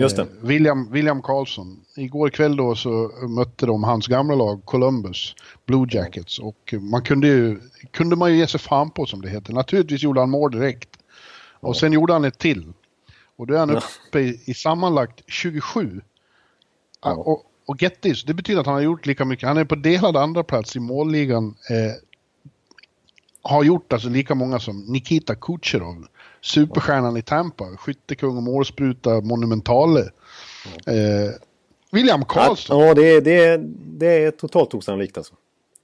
[0.00, 0.22] Just det.
[0.22, 1.80] Eh, William, William Karlsson.
[1.96, 5.34] Igår kväll då så mötte de hans gamla lag Columbus
[5.66, 7.60] Blue Jackets och man kunde ju,
[7.90, 9.52] kunde man ju ge sig fan på som det heter.
[9.52, 10.88] Naturligtvis gjorde han mål direkt.
[11.60, 12.72] Och sen gjorde han ett till.
[13.36, 16.00] Och då är han uppe i, i sammanlagt 27.
[17.02, 17.12] Ja.
[17.12, 19.48] Och, och get this, det betyder att han har gjort lika mycket.
[19.48, 21.54] Han är på delad andra plats i målligan.
[21.70, 21.92] Eh,
[23.42, 26.06] har gjort alltså lika många som Nikita Kucherov,
[26.42, 30.00] superstjärnan i Tampa, skyttekung och målspruta, monumentale.
[30.86, 31.30] Eh,
[31.92, 32.80] William Karlsson.
[32.80, 33.60] Ja, det är, det,
[33.98, 35.34] det är totalt osannolikt alltså.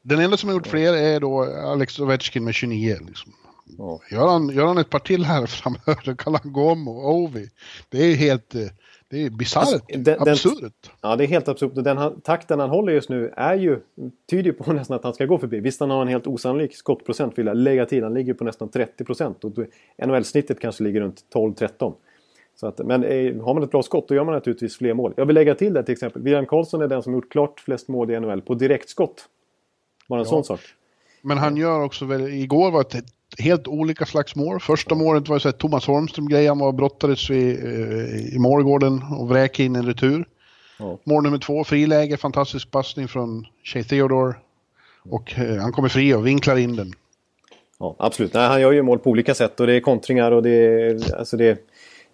[0.03, 2.99] Den enda som har gjort fler är då Alex Ovechkin med 29.
[3.07, 3.33] Liksom.
[3.79, 4.01] Ja.
[4.11, 7.15] Gör, han, gör han ett par till här framöver, då kan han gå om och
[7.15, 7.51] Ovi.
[7.89, 8.55] Det är helt...
[8.55, 8.67] eh,
[9.11, 9.63] Det är bisarrt.
[9.63, 10.91] Alltså, absurt.
[11.03, 11.77] Ja, det är helt absurt.
[11.77, 13.81] Och Den han, takten han håller just nu är ju,
[14.31, 15.61] tyder ju på nästan att han ska gå förbi.
[15.61, 18.03] Visst, han har en helt osannolik skottprocent vill jag lägga till.
[18.03, 19.43] Han ligger på nästan 30 procent.
[20.07, 21.95] NHL-snittet kanske ligger runt 12-13.
[22.61, 25.15] Så att, men eh, har man ett bra skott då gör man naturligtvis fler mål.
[25.17, 26.23] Jag vill lägga till det till exempel.
[26.23, 29.29] William Karlsson är den som gjort klart flest mål i NHL på direktskott.
[30.09, 30.31] Bara en Ja.
[30.31, 30.61] sån sak.
[31.23, 33.05] Men han gör också väl, igår var det ett
[33.39, 34.61] helt olika slags mål.
[34.61, 39.29] Första målet var ju så här Thomas Holmström-grej, han var brottades eh, i målgården och
[39.29, 40.29] vräkte in en retur.
[40.79, 40.99] Ja.
[41.05, 44.35] Mål nummer två, friläge, fantastisk passning från Shea Theodore.
[45.11, 46.93] Och eh, han kommer fri och vinklar in den.
[47.79, 48.35] Ja, absolut.
[48.35, 51.17] Nej, han gör ju mål på olika sätt och det är kontringar och det är,
[51.19, 51.59] alltså det är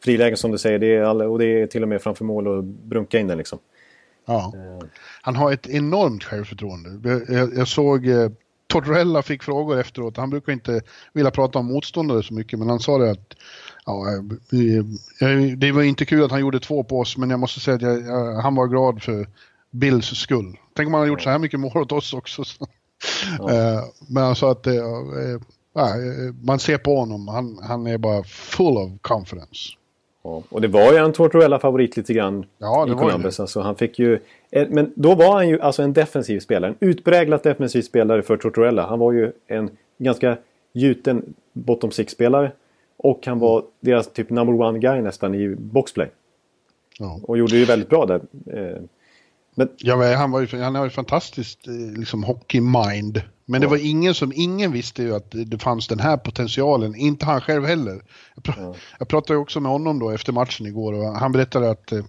[0.04, 0.78] frilägen som du säger.
[0.78, 3.38] Det är alla, och det är till och med framför mål och brunka in den
[3.38, 3.58] liksom.
[4.26, 4.52] Ja.
[5.22, 7.10] Han har ett enormt självförtroende.
[7.10, 8.06] Jag, jag, jag såg
[8.76, 10.16] eh, Tortorella fick frågor efteråt.
[10.16, 10.80] Han brukar inte
[11.12, 13.34] vilja prata om motståndare så mycket, men han sa det att
[13.86, 17.40] ja, eh, eh, det var inte kul att han gjorde två på oss, men jag
[17.40, 19.26] måste säga att jag, han var glad för
[19.70, 20.58] Bills skull.
[20.76, 22.44] Tänk om han hade gjort så här mycket mål åt oss också.
[22.44, 22.66] Så.
[23.50, 25.40] Eh, men han sa att det, eh,
[25.74, 29.72] ja, eh, man ser på honom, han, han är bara full of confidence.
[30.22, 33.40] Ja, och det var ju en Tortorella-favorit lite grann Ja, det i var ju Columbus.
[33.40, 34.18] Alltså, han fick ju,
[34.50, 36.70] eh, men då var han ju alltså en defensiv spelare.
[36.70, 38.86] En utpräglat defensiv spelare för Tortorella.
[38.86, 40.36] Han var ju en ganska
[40.72, 42.52] gjuten bottom six-spelare.
[42.96, 46.08] Och han var deras typ number one guy nästan i boxplay.
[46.98, 47.20] Ja.
[47.22, 48.20] Och gjorde ju väldigt bra där.
[49.54, 53.22] Men Ja, men han, var ju, han har ju fantastiskt eh, liksom, hockey-mind.
[53.44, 57.26] Men det var ingen som, ingen visste ju att det fanns den här potentialen, inte
[57.26, 58.02] han själv heller.
[58.34, 58.74] Jag, pr Ja.
[58.98, 62.04] jag pratade ju också med honom då efter matchen igår och han berättade att eh,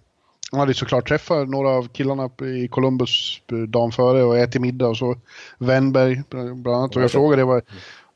[0.52, 2.30] han hade såklart träffat några av killarna
[2.64, 5.16] i Columbus eh, dagen före och ätit middag och så.
[5.58, 6.96] Wennberg bland annat.
[6.96, 7.62] Och jag frågade vad,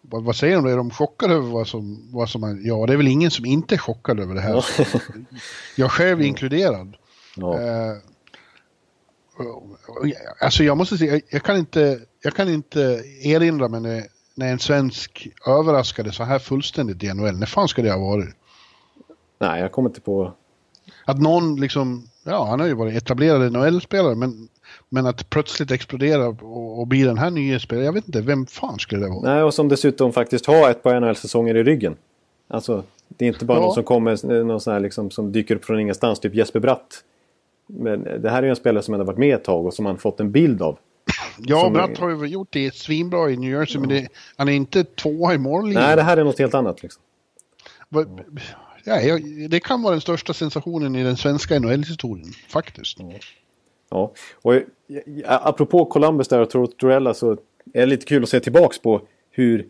[0.01, 0.65] vad, vad säger de?
[0.65, 3.45] Är de chockade över vad som, vad som är, Ja, det är väl ingen som
[3.45, 4.53] inte är chockad över det här.
[4.77, 4.85] Ja.
[5.75, 6.95] Jag själv inkluderad.
[7.35, 7.53] ja.
[7.61, 7.93] Eh,
[10.41, 14.03] Alltså jag måste säga, jag, jag, kan inte, jag kan inte erinra mig när,
[14.35, 17.37] när en svensk överraskade så här fullständigt i NHL.
[17.37, 18.35] När fan ska det ha varit?
[19.39, 20.33] Nej, jag kommer inte på...
[21.05, 24.47] Att någon liksom, ja han har ju varit etablerad NHL-spelare men,
[24.89, 28.45] men att plötsligt explodera och, och bli den här nya spelaren, jag vet inte, vem
[28.45, 29.33] fan skulle det vara?
[29.33, 31.95] Nej, och som dessutom faktiskt har ett par NHL-säsonger i ryggen.
[32.47, 33.61] Alltså, det är inte bara Ja.
[33.63, 37.03] någon som kommer, någon sån här liksom, som dyker upp från ingenstans, typ Jesper Bratt.
[37.67, 39.83] Men det här är ju en spelare som ändå varit med ett tag och som
[39.83, 40.79] man fått en bild av.
[41.39, 44.53] Ja, som- Bratt har ju gjort det svinbra i New Jersey men det, han är
[44.53, 45.83] inte tvåa i mållinjen.
[45.83, 47.01] Nej, det här är något helt annat liksom.
[47.89, 48.21] Vad-
[48.83, 52.97] Ja, det kan vara den största sensationen i den svenska NHL-historien, faktiskt.
[53.89, 54.53] Ja, och
[55.25, 57.37] apropå Columbus där och Tortorella så är
[57.79, 59.01] det lite kul att se tillbaks på
[59.31, 59.67] hur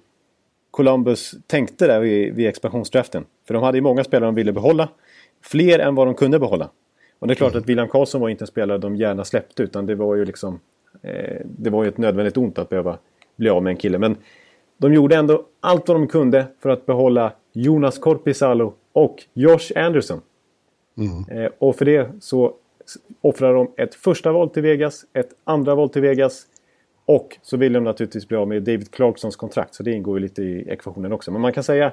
[0.72, 3.26] Columbus tänkte där vid, vid expansionsdraften.
[3.48, 4.90] För de hade ju många spelare de ville behålla.
[5.44, 6.70] Fler än vad de kunde behålla.
[7.20, 9.86] Och det är klart att William Karlsson var inte en spelare de gärna släppte utan
[9.86, 10.60] det var ju liksom
[11.02, 12.98] eh, Det var ju ett nödvändigt ont att behöva
[13.36, 14.00] bli av med en kille.
[14.00, 14.18] Men
[14.78, 20.22] de gjorde ändå allt vad de kunde för att behålla Jonas Korpisalo och Josh Anderson.
[21.32, 22.54] Eh, och för det så
[23.22, 26.48] offrar de ett första val till Vegas, ett andra val till Vegas
[27.06, 29.76] och så vill de naturligtvis bli av med David Clarksons kontrakt.
[29.76, 31.32] Så det ingår ju lite i ekvationen också.
[31.32, 31.92] Men man kan säga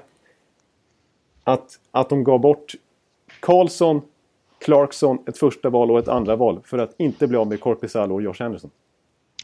[1.44, 2.74] att, att de gav bort
[3.40, 4.02] Karlsson,
[4.64, 8.14] Clarkson, ett första val och ett andra val för att inte bli av med Korpisalo
[8.14, 8.70] och Josh Anderson.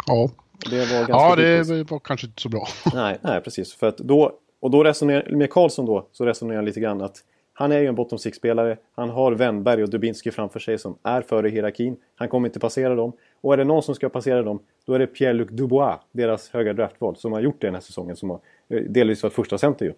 [0.07, 0.31] Ja,
[0.71, 2.67] Det var ganska ja det var kanske inte så bra.
[2.95, 3.75] Nej, nej, precis.
[3.75, 7.17] För att då, och då resonerar, med Karlsson då, så resonerar jag lite grann att
[7.53, 8.77] han är ju en bottom six-spelare.
[8.95, 11.97] Han har Wennberg och Dubinski framför sig som är före hierarkin.
[12.15, 13.13] Han kommer inte passera dem.
[13.41, 16.73] Och är det någon som ska passera dem, då är det Pierre-Luc Dubois, deras höga
[16.73, 18.17] draftval, som har gjort det den här säsongen.
[18.17, 19.93] Som har eh, delvis varit första center ju.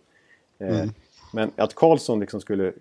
[0.66, 0.84] Eh,
[1.32, 2.72] Men att Karlsson liksom skulle eh,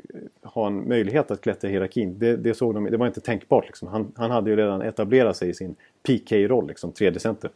[0.44, 3.66] ha en möjlighet att klättra i hierarkin, det, det såg de, det var inte tänkbart.
[3.66, 3.88] Liksom.
[3.88, 7.50] Han, han hade ju redan etablerat sig i sin PK-roll, liksom, tredje center.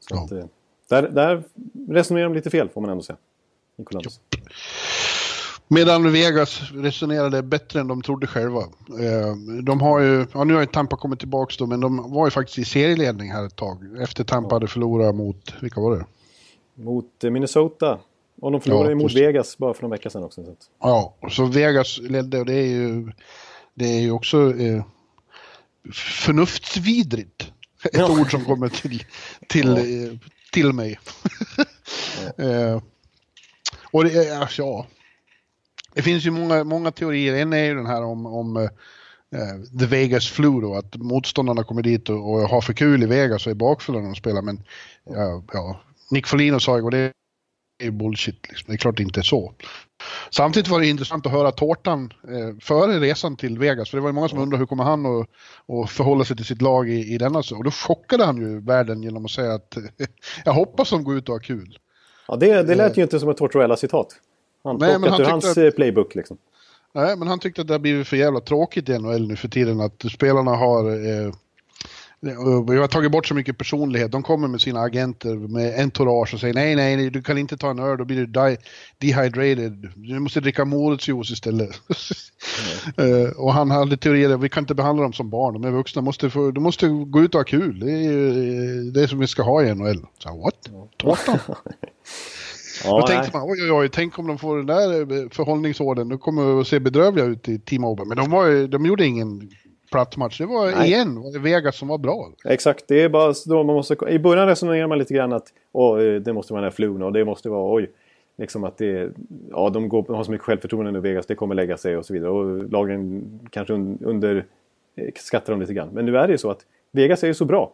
[0.00, 0.24] Så Ja.
[0.24, 0.44] att, eh,
[0.88, 1.42] där, där
[1.88, 3.16] resonerar de lite fel får man ändå säga.
[3.76, 4.20] i Columbus.
[5.68, 8.60] Medan Vegas resonerade bättre än de trodde själva.
[8.60, 12.26] Eh, de har ju, ja nu har ju Tampa kommit tillbaka då, men de var
[12.26, 13.78] ju faktiskt i serieledning här ett tag.
[14.02, 16.04] Efter Tampa hade förlorat mot, vilka var det?
[16.74, 17.98] Mot Minnesota.
[18.40, 19.14] Och de förlorade Ja, mot.
[19.14, 20.44] Vegas bara för några veckor sedan också.
[20.44, 23.12] Så Ja, så Vegas ledde och det är ju,
[23.74, 24.84] det är ju också eh,
[25.92, 27.52] förnuftsvidrigt.
[27.84, 28.20] Ett Ja.
[28.20, 29.04] ord som kommer till,
[29.48, 29.78] till, Ja.
[29.78, 30.18] eh,
[30.52, 30.98] till mig.
[32.38, 32.82] eh,
[33.92, 34.86] och det är, alltså, ja.
[35.94, 37.34] Det finns ju många, många teorier.
[37.34, 38.62] En är ju den här om, om eh,
[39.40, 43.06] eh, The Vegas Flu då, att motståndarna kommer dit och, och har för kul i
[43.06, 44.42] Vegas och är bakfulla när de spelar.
[44.42, 44.62] Men
[45.04, 45.80] ja, ja.
[46.10, 47.12] Nick Folino sa igår, det
[47.80, 48.48] är bullshit.
[48.48, 48.64] Liksom.
[48.66, 49.52] Det är klart det inte är så.
[50.30, 53.90] Samtidigt var det intressant att höra tårtan eh, före resan till Vegas.
[53.90, 55.26] För det var ju många som undrade hur kommer han att,
[55.68, 57.38] att förhålla sig till sitt lag i, i denna.
[57.38, 59.76] Och då chockade han ju världen genom att säga att
[60.44, 61.78] jag hoppas de går ut och har kul.
[62.28, 64.06] ja, det, det lät ju inte som ett Tortorella-citat.
[64.64, 66.36] Han Nej, men han ur hans att- eh, playbook liksom.
[66.94, 69.48] Nej, men han tyckte att det har blivit för jävla tråkigt i NHL nu för
[69.48, 69.80] tiden.
[69.80, 70.90] Att spelarna har...
[70.90, 71.32] Eh,
[72.68, 74.12] vi har tagit bort så mycket personlighet.
[74.12, 77.56] De kommer med sina agenter med entourage och säger nej, nej, nej, du kan inte
[77.56, 78.56] ta en öl, då blir du di-
[78.98, 79.88] dehydrated.
[79.94, 81.70] Du måste dricka morotsjuice istället.
[82.96, 86.02] Eh, och han hade teorier, vi kan inte behandla dem som barn, de är vuxna,
[86.02, 87.80] måste få, de måste gå ut och ha kul.
[87.80, 90.06] Det är ju det som vi ska ha i NHL.
[90.18, 90.54] Så, what?
[90.96, 91.38] Tårtan?
[92.84, 96.08] Ja, Då tänkte man, oj oj oj, tänk om de får den där eh, förhållningsorden,
[96.08, 98.08] nu kommer de att se bedrövliga ut i T-Mobile.
[98.08, 99.50] Men de, var, de gjorde ingen
[99.90, 100.88] platt match, det var Nej.
[100.88, 102.32] igen var det Vegas som var bra.
[102.44, 103.96] Exakt, det är bara då man måste...
[104.08, 107.12] I början resonerar man lite grann att åh, det måste vara den här flun och
[107.12, 107.90] det måste vara oj.
[108.38, 109.12] Liksom att det...
[109.50, 112.06] Ja, de, går, de har så mycket självförtroende nu Vegas, det kommer lägga sig och
[112.06, 112.30] så vidare.
[112.30, 114.46] Och lagen kanske un, under...
[114.96, 115.88] eh, skattar dem lite grann.
[115.92, 117.72] Men nu är det ju så att Vegas är ju så bra.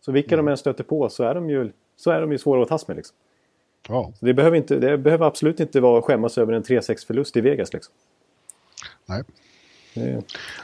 [0.00, 2.62] Så vilka de än stöter på så är de ju, så är de ju svåra
[2.62, 3.16] att tas med liksom.
[3.88, 7.36] Ja, Så det behöver, inte, det behöver absolut inte vara skämmas över en 3-6 förlust
[7.36, 7.94] i Vegas liksom.
[9.06, 9.22] nej.
[9.94, 10.22] Det,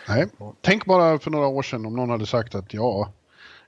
[0.09, 0.27] nej.
[0.61, 3.13] Tänk bara för några år sedan om någon hade sagt att ja,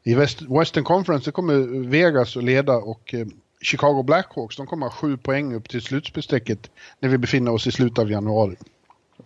[0.02, 3.26] i West, Western Conference kommer Vegas att leda och eh,
[3.62, 6.70] Chicago Blackhawks de kommer ha sju poäng upp till slutspelsstrecket
[7.00, 8.56] när vi befinner oss i slutet av januari.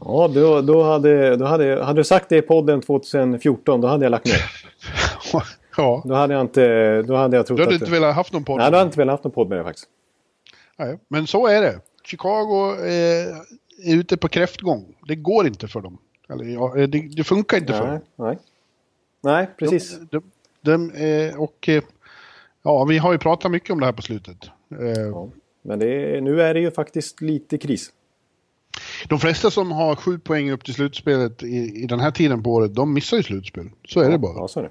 [0.00, 4.04] ja, då, då, hade, då hade, hade du sagt det i podden 2014 då hade
[4.04, 4.50] jag lagt ner.
[5.76, 7.02] ja, Då hade jag inte...
[7.02, 7.80] Då hade jag trott du hade att...
[7.80, 8.56] inte velat haft någon podd.
[8.56, 9.88] Nej, då hade jag inte velat haft någon podd med det faktiskt.
[10.76, 11.80] Nej, men så är det.
[12.04, 14.94] Chicago eh, är ute på kräftgång.
[15.08, 15.98] Det går inte för dem.
[16.28, 18.26] Eller, ja, eh, det, det funkar inte för Nej, dem.
[18.26, 18.38] nej.
[19.20, 19.98] Nej, precis.
[20.10, 20.22] De,
[20.60, 21.82] de, de, eh, och eh,
[22.62, 24.36] ja, vi har ju pratat mycket om det här på slutet.
[25.12, 25.28] Ja.
[25.62, 27.92] Men det nu är det ju faktiskt lite kris.
[29.08, 32.52] De flesta som har sju poäng upp till slutspelet i, i den här tiden på
[32.52, 33.70] året, de missar ju slutspel.
[33.88, 34.34] Så är det bara.
[34.36, 34.70] Ja, så är det.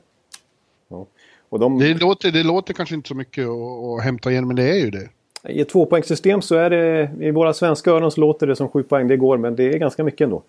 [0.87, 1.05] Ja.
[1.49, 4.55] Och de, Det låter, det låter kanske inte så mycket att, att hämta igen, men
[4.55, 5.09] det är ju det.
[5.49, 7.11] I ett tvåpoängssystem så är det...
[7.19, 9.07] I våra svenska öron så låter det som sju poäng.
[9.07, 10.43] Det går, men det är ganska mycket ändå.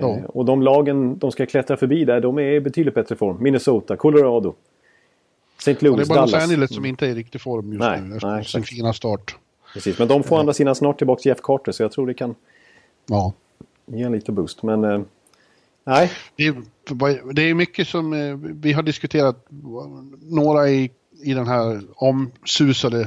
[0.00, 0.16] Ja.
[0.16, 3.36] Eh, Och de lagen de ska klättra förbi där, de är i betydligt bättre form.
[3.42, 4.54] Minnesota, Colorado,
[5.58, 5.70] St.
[5.72, 6.44] Och det Louis, är bara Los Dallas.
[6.48, 9.36] Angeles som inte är i riktig form just Nej, nu efter nej, sin fina start.
[9.74, 12.14] Precis, men de får å andra sidan snart tillbaka Jeff Carter, så jag tror det
[12.14, 12.34] kan
[13.06, 13.32] Ja.
[13.86, 14.62] ge en liten boost.
[14.62, 15.00] Men eh,
[15.84, 19.46] nej, Det är, det är mycket som eh, vi har diskuterat,
[20.22, 20.90] några i,
[21.22, 23.00] i den här omsusade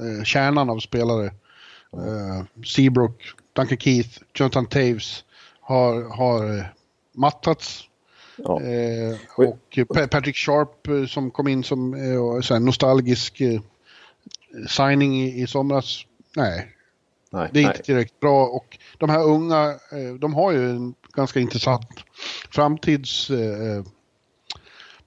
[0.00, 1.26] eh, kärnan av spelare.
[1.92, 5.24] Eh, Seabrook, Duncan Keith, Jonathan Taves
[5.64, 6.64] har, har eh,
[7.14, 7.88] mattats.
[8.36, 8.60] ja.
[8.62, 13.60] Eh, och eh, Pa- Patrick Sharp eh, som kom in som eh, så nostalgisk eh,
[14.68, 16.06] signing i, i somras.
[16.36, 16.68] Nej,
[17.30, 17.72] nej, det är nej.
[17.72, 21.88] inte tillräckligt bra och de här unga, eh, de har ju en ganska intressant
[22.50, 23.84] framtids eh,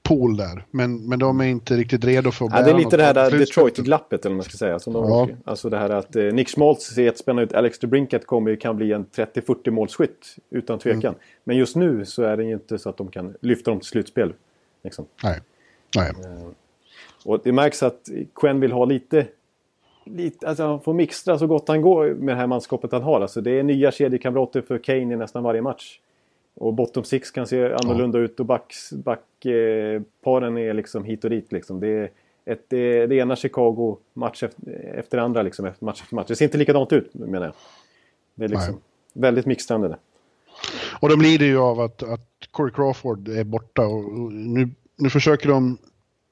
[0.08, 0.66] pool där.
[0.72, 3.32] Men, men de är inte riktigt redo för att Ja, det är lite det här.
[3.32, 4.80] Detroit-glappet eller vad man ska säga.
[4.80, 5.28] Som de, Ja.
[5.46, 7.54] Alltså det här att eh, Nick Schmaltz ser ett spännande ut.
[7.54, 11.02] Alex DeBrincat kommer, kan bli en 30-40 målskytt utan tvekan.
[11.02, 11.16] Mm.
[11.44, 13.90] Men just nu så är det ju inte så att de kan lyfta dem till
[13.90, 14.34] slutspel.
[14.84, 15.06] Liksom.
[15.24, 15.40] Nej.
[15.96, 16.14] Nej.
[17.26, 19.28] Och det märks att Quen vill ha lite...
[20.06, 23.22] lite alltså han får mixtra så gott han går med det här manskapet han har.
[23.22, 26.00] Alltså det är nya kedjekamrater för Kane i nästan varje match.
[26.60, 31.24] Och bottom six kan se annorlunda ut och backparen back, eh, paren är liksom hit
[31.24, 31.52] och dit.
[31.52, 31.80] Liksom.
[31.80, 32.10] Det är
[32.46, 36.28] ett, det, det ena Chicago match efter, efter andra, liksom, match efter match.
[36.28, 37.54] Det ser inte likadant ut menar jag.
[38.36, 39.24] Det är liksom Nej.
[39.24, 39.98] väldigt mixtrande.
[41.00, 45.10] Och de lider ju av att, att Corey Crawford är borta och och nu, nu
[45.10, 45.78] försöker de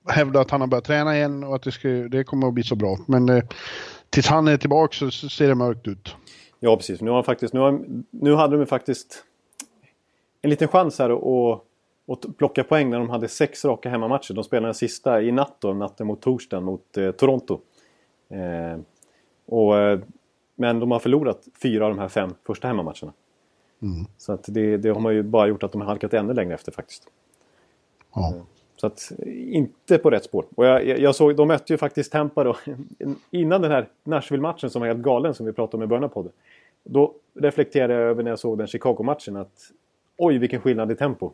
[0.08, 2.64] hävda att han har börjat träna igen och att det, ska, det kommer att bli
[2.64, 2.98] så bra.
[3.08, 3.44] Men eh,
[4.10, 6.16] tills han är tillbaka så, så ser det mörkt ut.
[6.60, 7.02] Ja, precis.
[7.02, 9.24] Nu, har han faktiskt, nu, har, nu hade de faktiskt
[10.46, 11.62] en liten chans här att,
[12.08, 14.34] att plocka poäng när de hade sex raka hemmamatcher.
[14.34, 17.60] De spelade den sista i natt då, natten mot torsdagen mot eh, Toronto.
[18.30, 18.80] Eh,
[19.46, 20.00] och eh,
[20.56, 23.14] men de har förlorat fyra av de här fem första hemmamatcherna.
[23.82, 24.06] Mm.
[24.18, 26.54] Så att det, det har man ju bara gjort att de har halkat ännu längre
[26.54, 27.08] efter faktiskt.
[28.16, 28.34] Ja.
[28.76, 30.46] Så att inte på rätt spår.
[30.56, 32.56] Och jag, jag såg, de mötte ju faktiskt Tampa då
[33.32, 36.10] innan den här Nashville-matchen som var helt galen som vi pratade om i början av
[36.10, 36.32] podden.
[36.84, 39.72] Då reflekterade jag över när jag såg den Chicago-matchen att
[40.18, 41.32] oj vilken skillnad i tempo.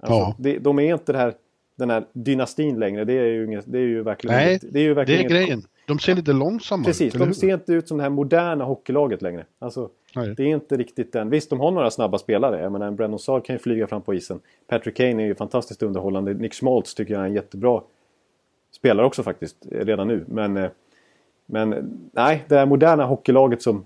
[0.00, 0.34] Alltså, Ja.
[0.38, 1.34] det, de är inte det här,
[1.76, 3.04] den här dynastin längre.
[3.04, 5.20] Det är ju, inget, det är ju verkligen Nej, inget, det är ju Det verkligen
[5.20, 5.62] är inget- grejen.
[5.86, 7.32] De ser lite långsamma Precis, ut, de hur?
[7.34, 9.44] ser inte ut som det här moderna hockeylaget längre.
[9.58, 10.34] Alltså, Nej.
[10.36, 11.30] det är inte riktigt den.
[11.30, 12.60] Visst, de har några snabba spelare.
[12.62, 14.40] Jag menar, en Brennan Saad kan ju flyga fram på isen.
[14.66, 16.34] Patrick Kane är ju fantastiskt underhållande.
[16.34, 17.82] Nick Schmaltz tycker jag är en jättebra
[18.72, 20.24] spelare också faktiskt, redan nu.
[20.28, 20.70] Men, eh,
[21.46, 23.84] men nej, det här moderna hockeylaget som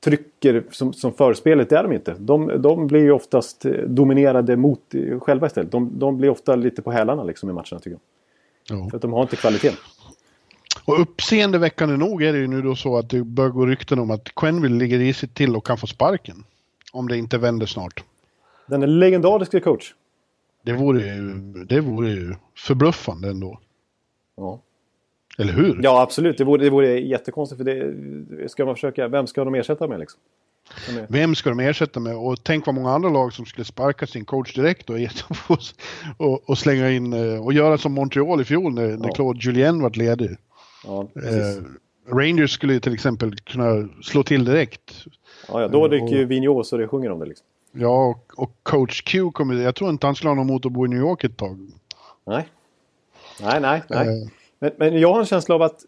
[0.00, 2.14] trycker som, som förspelet, det är de inte.
[2.18, 5.72] De, de blir ju oftast eh, dominerade mot eh, själva istället.
[5.72, 8.00] De, de blir ofta lite på hälarna liksom i matcherna tycker jag.
[8.78, 8.90] Ja.
[8.90, 9.76] För att de har inte kvaliteten.
[10.84, 14.10] Och uppseendeväckande nog är det ju nu då så att det bör gå rykten om
[14.10, 16.44] att Quenville ligger risigt till och kan få sparken.
[16.92, 18.04] Om det inte vänder snart.
[18.66, 19.94] Den är legendariske coach.
[20.62, 21.32] Det vore ju,
[21.64, 23.60] det vore ju förbluffande ändå.
[24.36, 24.60] Ja.
[25.40, 25.80] Eller hur?
[25.82, 26.38] Ja, absolut.
[26.38, 27.58] Det vore, det vore jättekonstigt.
[27.58, 30.00] För det, ska man försöka, vem ska de ersätta med?
[30.00, 30.20] Liksom?
[30.88, 32.16] Är- Vem ska de ersätta med?
[32.16, 34.90] Och tänk vad många andra lag som skulle sparka sin coach direkt
[35.48, 35.58] och,
[36.16, 39.14] och, och, slänga in eh, och göra som Montreal i fjol när, när Ja.
[39.14, 40.30] Claude Julien var ledig.
[40.84, 41.08] Ja.
[41.16, 41.62] Eh,
[42.14, 45.04] Rangers skulle ju till exempel kunna slå till direkt.
[45.48, 47.26] ja, ja, då och- rycker ju Vigneault så det sjunger om det.
[47.26, 47.46] Liksom.
[47.72, 50.72] Ja, och, och coach Q kommer, jag tror inte han skulle ha någon emot att
[50.72, 51.70] bo i New York ett tag.
[52.26, 52.48] Nej.
[53.42, 54.08] Nej, nej, nej.
[54.22, 54.28] Eh,
[54.60, 55.84] Men, men jag har en känsla av att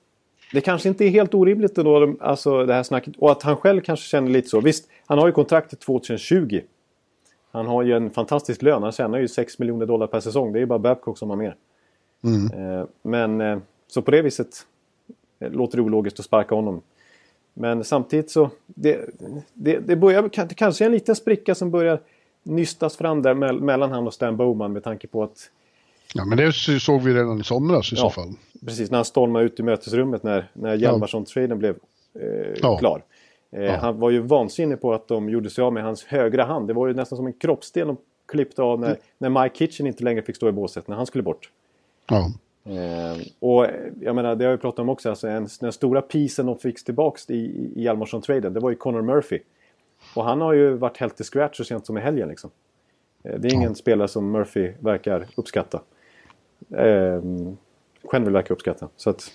[0.52, 3.16] det kanske inte är helt orimligt ändå, alltså det här snacket.
[3.18, 4.60] Och att han själv kanske känner lite så.
[4.60, 6.60] Visst, han har ju kontrakt till 2020.
[7.52, 8.82] Han har ju en fantastisk lön.
[8.82, 10.52] Han tjänar ju 6 miljoner dollar per säsong.
[10.52, 11.56] Det är ju bara Babcock som har mer.
[12.24, 12.78] mm.
[12.80, 13.58] Eh, Men eh,
[13.88, 14.48] så på det viset
[15.40, 16.80] eh, låter det ologiskt att sparka honom.
[17.54, 19.00] Men samtidigt så det,
[19.54, 22.00] det, det börjar det kanske är en liten spricka som börjar
[22.42, 25.50] nystas fram där mell- mellan han och Stan Bowman med tanke på att
[26.14, 28.10] Ja, men det såg vi redan i somras i så Ja.
[28.10, 28.32] fall.
[28.66, 31.76] Precis när han stormade ut i mötesrummet när, när Hjalmarsson-traden blev
[32.20, 32.76] eh, Ja.
[32.78, 33.02] klar.
[33.50, 33.76] Eh, Ja.
[33.76, 36.68] Han var ju vansinnig på att de gjorde sig av med hans högra hand.
[36.68, 37.96] Det var ju nästan som en kroppsdel de
[38.26, 41.22] klippte av när, när Mike Kitchen inte längre fick stå i båset när han skulle
[41.22, 41.50] bort.
[42.10, 42.30] Ja.
[42.64, 46.02] Eh, och eh, jag menar, det har vi pratat om också, alltså en, den stora
[46.02, 49.38] pisen de fick tillbaks i, i Hjalmarsson-traden, det var ju Connor Murphy.
[50.16, 52.50] Och han har ju varit helt till scratch så sent som i helgen liksom.
[53.24, 55.80] Eh, det är ingen spelare som Murphy verkar uppskatta.
[58.12, 58.88] Verkar uppskatta.
[58.96, 59.32] Så att...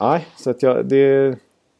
[0.00, 1.36] Nej, så att jag, det...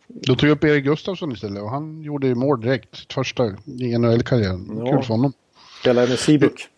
[0.06, 3.12] Då tog jag upp Erik Gustafsson istället och han gjorde ju mål direkt.
[3.12, 4.82] Första i NHL-karriären.
[4.84, 4.92] Ja.
[4.92, 5.32] Kul för honom.
[5.80, 6.68] Spelar med Seabrook.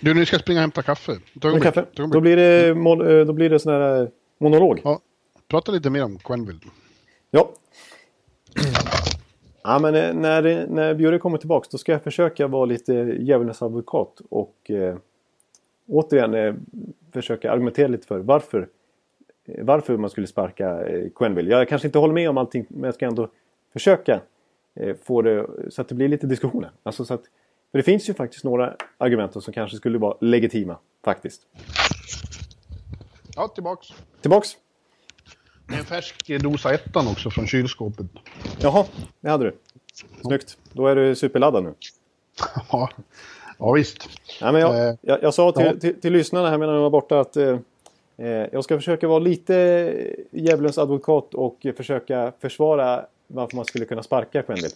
[0.00, 1.18] Du, nu ska jag springa och hämta kaffe.
[1.40, 1.84] Ta Med kaffe.
[1.96, 4.08] Ta Då blir det, mon- eh, då blir det sån här eh,
[4.38, 4.80] monolog.
[4.84, 5.00] Ja,
[5.48, 6.60] prata lite mer om Quenville.
[7.30, 7.52] Ja.
[9.64, 13.62] Ja, men eh, när, när Bjurre kommer tillbaks då ska jag försöka vara lite djävulens
[13.62, 14.96] advokat och eh,
[15.88, 16.54] återigen eh,
[17.12, 18.68] försöka argumentera lite för varför,
[19.44, 21.50] eh, varför man skulle sparka eh, Quenneville.
[21.50, 23.28] Jag kanske inte håller med om allting men jag ska ändå
[23.72, 24.20] försöka
[24.74, 26.70] eh, få det så att det blir lite diskussioner.
[26.82, 27.22] Alltså så att,
[27.70, 31.46] för det finns ju faktiskt några argument som kanske skulle vara legitima faktiskt.
[33.36, 33.88] Ja, tillbaks.
[34.20, 34.56] Tillbaks!
[35.66, 38.06] Med en färsk dosa ettan också från kylskåpet.
[38.60, 38.86] Jaha,
[39.20, 39.56] det hade du.
[40.22, 40.58] Snyggt.
[40.72, 41.74] Då är du superladdad nu.
[42.72, 42.90] Ja,
[43.62, 44.08] ja visst.
[44.42, 45.72] Nej, men jag, Eh, jag, jag sa till, ja.
[45.80, 47.58] till, till lyssnarna här medan jag var borta att eh,
[48.16, 49.54] eh, jag ska försöka vara lite
[50.30, 54.74] djävulens advokat och försöka försvara varför man skulle kunna sparka Quenneville.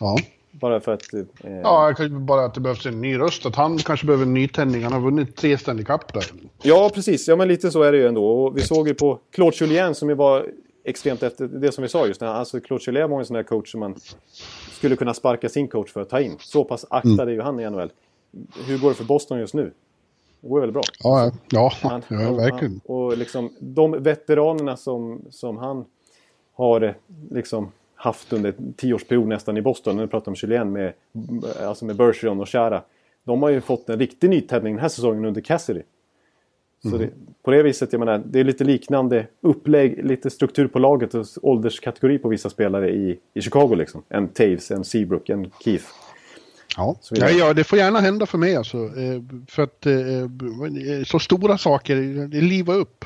[0.00, 0.16] Ja.
[0.50, 1.14] Bara för att...
[1.14, 1.20] Eh,
[1.62, 3.46] Ja, kanske bara att det behövs en ny röst.
[3.46, 4.82] Att han kanske behöver en nytändning.
[4.82, 6.24] Han har vunnit tre Stanley Cup där.
[6.62, 7.28] ja, precis.
[7.28, 8.26] Ja, men lite så är det ju ändå.
[8.30, 10.46] Och vi såg ju på Claude Julien som ju var
[10.84, 12.22] extremt efter det som vi sa just.
[12.22, 13.94] Alltså Claude Julien var en sån där coach som man
[14.72, 16.36] skulle kunna sparka sin coach för att ta in.
[16.40, 17.92] Så pass aktad är ju han i NHL.
[18.66, 19.72] Hur går det för Boston just nu?
[20.40, 20.82] Det går väl bra?
[21.02, 22.80] Ja, ja, Han- ja, verkligen.
[22.86, 25.84] han- Och liksom de veteranerna som, som han
[26.54, 26.94] har
[27.30, 29.96] liksom haft under tioårsperiod nästan i Boston.
[29.96, 30.92] Nu pratar om Julien med,
[31.62, 32.82] alltså med Bergeron och Chara.
[33.24, 35.82] De har ju fått en riktig nytändning den här säsongen under Cassidy.
[36.82, 36.98] Så Mm.
[37.00, 37.08] det,
[37.42, 41.26] på det viset, jag menar, det är lite liknande upplägg, lite struktur på laget och
[41.42, 44.02] ålderskategori på vissa spelare i, i Chicago liksom.
[44.08, 45.84] En Taves, en Seabrook, en Keith.
[46.76, 46.96] Ja.
[47.00, 48.76] Så ja, ja, det får gärna hända för mig alltså.
[48.76, 51.96] Eh, För att eh, så stora saker,
[52.28, 53.04] det liva upp.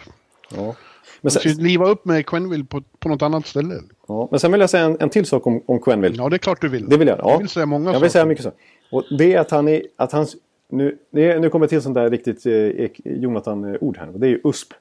[0.50, 0.62] Ja.
[0.64, 0.74] Men
[1.22, 3.74] Man ska sen, ju liva upp med Quenville på, på något annat ställe.
[4.08, 6.16] ja, men sen vill jag säga en, en till sak om, om Quenneville.
[6.22, 6.88] Ja, det är klart du vill.
[6.88, 7.18] Det vill jag.
[7.18, 7.30] Ja.
[7.30, 8.02] Jag vill säga många Jag saker.
[8.04, 8.52] vill säga mycket så.
[8.90, 9.82] Och det är att han är...
[9.96, 10.36] Att hans,
[10.68, 14.08] nu, nu kommer till sånt där riktigt eh, Jonathan-ord här.
[14.08, 14.72] Och det är ju USP.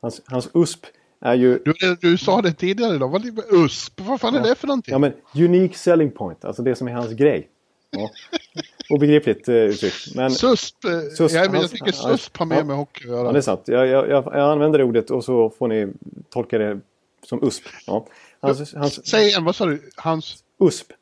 [0.00, 0.86] Hans, hans USP
[1.20, 1.58] är ju...
[1.64, 4.00] Du, du sa det tidigare idag, vad är USP?
[4.00, 4.92] Vad fan är det för någonting?
[4.92, 7.48] Ja, men unique selling point, alltså det som är hans grej.
[7.90, 8.10] Ja.
[8.90, 9.94] Obegripligt eh, uttryck.
[10.14, 12.64] Men, SUSP, eh, SUSP, ja, men jag hans- tycker ja, SUSP har med ja.
[12.64, 13.32] med hockey att ja, göra.
[13.32, 13.62] det är sant.
[13.64, 15.88] Jag, jag, jag, jag använder det ordet och så får ni
[16.30, 16.80] tolka det
[17.22, 17.64] som USP.
[17.86, 18.06] Ja.
[18.40, 19.90] Hans, hans Säg igen, vad sa du?
[19.96, 20.44] Hans...
[20.60, 20.92] USP.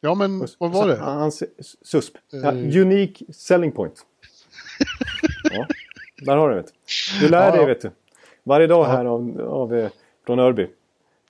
[0.00, 0.96] Ja men vad var det?
[0.96, 1.42] Hans
[1.82, 2.14] SUSP.
[2.30, 2.80] Ja, Eh.
[2.82, 4.06] unique selling point.
[5.52, 5.66] ja,
[6.22, 6.64] där har du det.
[7.20, 7.28] du.
[7.28, 7.66] Lär Ja, dig ja.
[7.66, 7.90] vet du.
[8.42, 9.90] Varje dag här av, av, eh,
[10.26, 10.62] från Örby.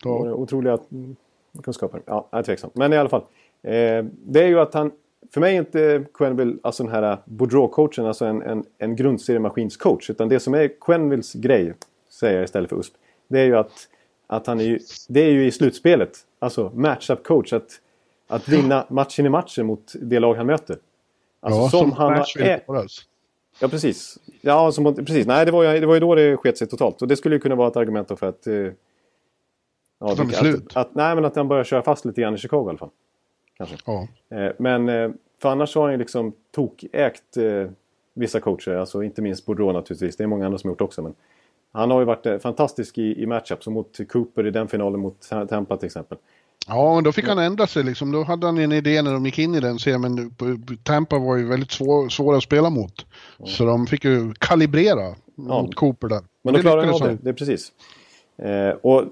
[0.05, 0.27] Ja.
[0.27, 0.33] Ja.
[0.33, 0.79] Otroliga
[1.63, 2.03] kunskaper.
[2.07, 2.71] Ja, jag är tveksam.
[2.75, 3.21] Men i alla fall.
[3.63, 4.93] Eh, det är ju att han...
[5.31, 10.11] För mig är inte Quenneville alltså den här Boudreau-coachen, alltså en, en, en grundseriemaskinscoach.
[10.11, 11.75] Utan det som är Quennevilles grej,
[12.11, 12.95] säger jag istället för USP.
[13.29, 13.89] Det är ju att,
[14.27, 14.79] att han är ju...
[15.09, 16.19] Det är ju i slutspelet.
[16.39, 17.57] Alltså matchup-coach.
[17.57, 17.81] Att,
[18.27, 20.79] att vinna matchen i matchen mot det lag han möter.
[21.41, 22.27] Alltså ja, som, han har.
[23.61, 24.19] Ja, precis.
[24.41, 25.27] Ja, som, precis.
[25.27, 27.03] Nej, det var, ju, det var ju då det sket sig totalt.
[27.03, 28.47] Och det skulle ju kunna vara ett argument för att...
[28.47, 28.73] Eh, ja,
[30.13, 32.69] Att att, att, nej, men att han börjar köra fast lite grann i Chicago i
[32.69, 32.91] alla fall.
[33.57, 33.77] Kanske.
[33.87, 34.09] Ja.
[34.29, 35.11] Eh, men eh,
[35.43, 37.71] för annars har han ju liksom tokägt eh,
[38.15, 38.75] vissa coacher.
[38.75, 40.17] Alltså inte minst Boudreau naturligtvis.
[40.17, 41.03] Det är många andra som har gjort också.
[41.03, 41.15] Men
[41.73, 43.65] han har ju varit eh, fantastisk i, i matchup.
[43.65, 46.19] Som mot Cooper i den finalen mot Tampa till exempel.
[46.67, 48.13] Ja, men då fick han ändra sig liksom.
[48.13, 50.01] Då hade han en idé när de gick in i den serien.
[50.01, 50.35] Men
[50.83, 53.07] Tampa var ju väldigt svår, svåra att spela mot.
[53.45, 56.21] Så de fick ju kalibrera mot Cooper där.
[56.43, 57.19] Men då klarar han av det.
[57.23, 57.73] Det är precis.
[58.39, 59.05] Eh, och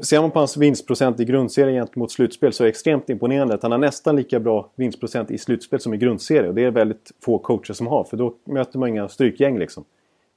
[0.00, 3.62] ser man på hans vinstprocent i grundserien gentemot slutspel så är det extremt imponerande att
[3.62, 6.48] han har nästan lika bra vinstprocent i slutspel som i grundserie.
[6.48, 8.04] Och det är väldigt få coacher som har.
[8.04, 9.84] För då möter man inga strykgäng liksom.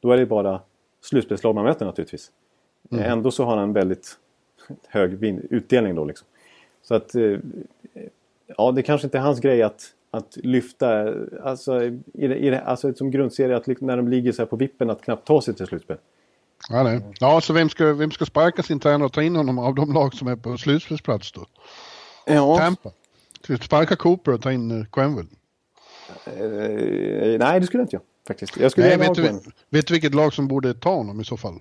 [0.01, 0.61] Då är det bara
[1.01, 2.31] slutspelslag man möter naturligtvis.
[2.91, 4.17] Eh, Ändå så har han en väldigt
[4.87, 6.27] hög utdelning då liksom.
[6.87, 7.15] Så att...
[7.15, 7.39] Eh,
[8.57, 9.81] ja, det kanske inte är hans grej att,
[10.11, 11.13] att lyfta...
[11.43, 14.47] Alltså, i det, i det, alltså som grundserie att liksom när de ligger så här
[14.47, 15.97] på vippen att knappt ta sig till slutspel.
[16.69, 17.01] Ja, nej.
[17.19, 19.93] ja, så vem ska, vem ska sparka sin tränare och ta in honom av de
[19.93, 21.45] lag som är på slutspelsplats då?
[22.25, 22.57] Ja.
[22.57, 22.91] Tampa.
[23.61, 25.29] Sparka Cooper och ta in eh, Quenville?
[26.25, 28.57] Eh, nej, det skulle inte jag faktiskt.
[28.57, 31.37] Jag skulle Nej, vet, du, vet du vilket lag som borde ta honom i så
[31.37, 31.59] fall?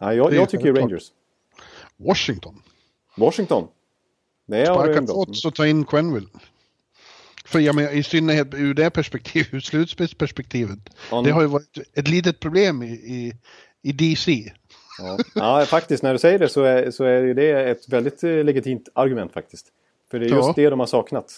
[0.00, 0.72] Nej, jag, jag tycker.
[0.72, 1.12] Rangers.
[1.96, 2.62] Washington.
[3.16, 3.68] Washington.
[4.46, 5.02] Det du Sparka.
[5.06, 6.26] Potts och ta in Quenville.
[7.44, 10.78] För jag menar, i synnerhet ur det perspektivet, ur slutspelsperspektivet.
[11.10, 13.32] Ja, Det har ju varit ett litet problem i, i,
[13.82, 14.52] i DC.
[14.98, 15.18] Ja.
[15.34, 18.88] ja, faktiskt när du säger det så är, så är det ett väldigt eh, legitimt
[18.94, 19.66] argument faktiskt.
[20.10, 20.52] För det är just Ja.
[20.56, 21.34] det de har saknat.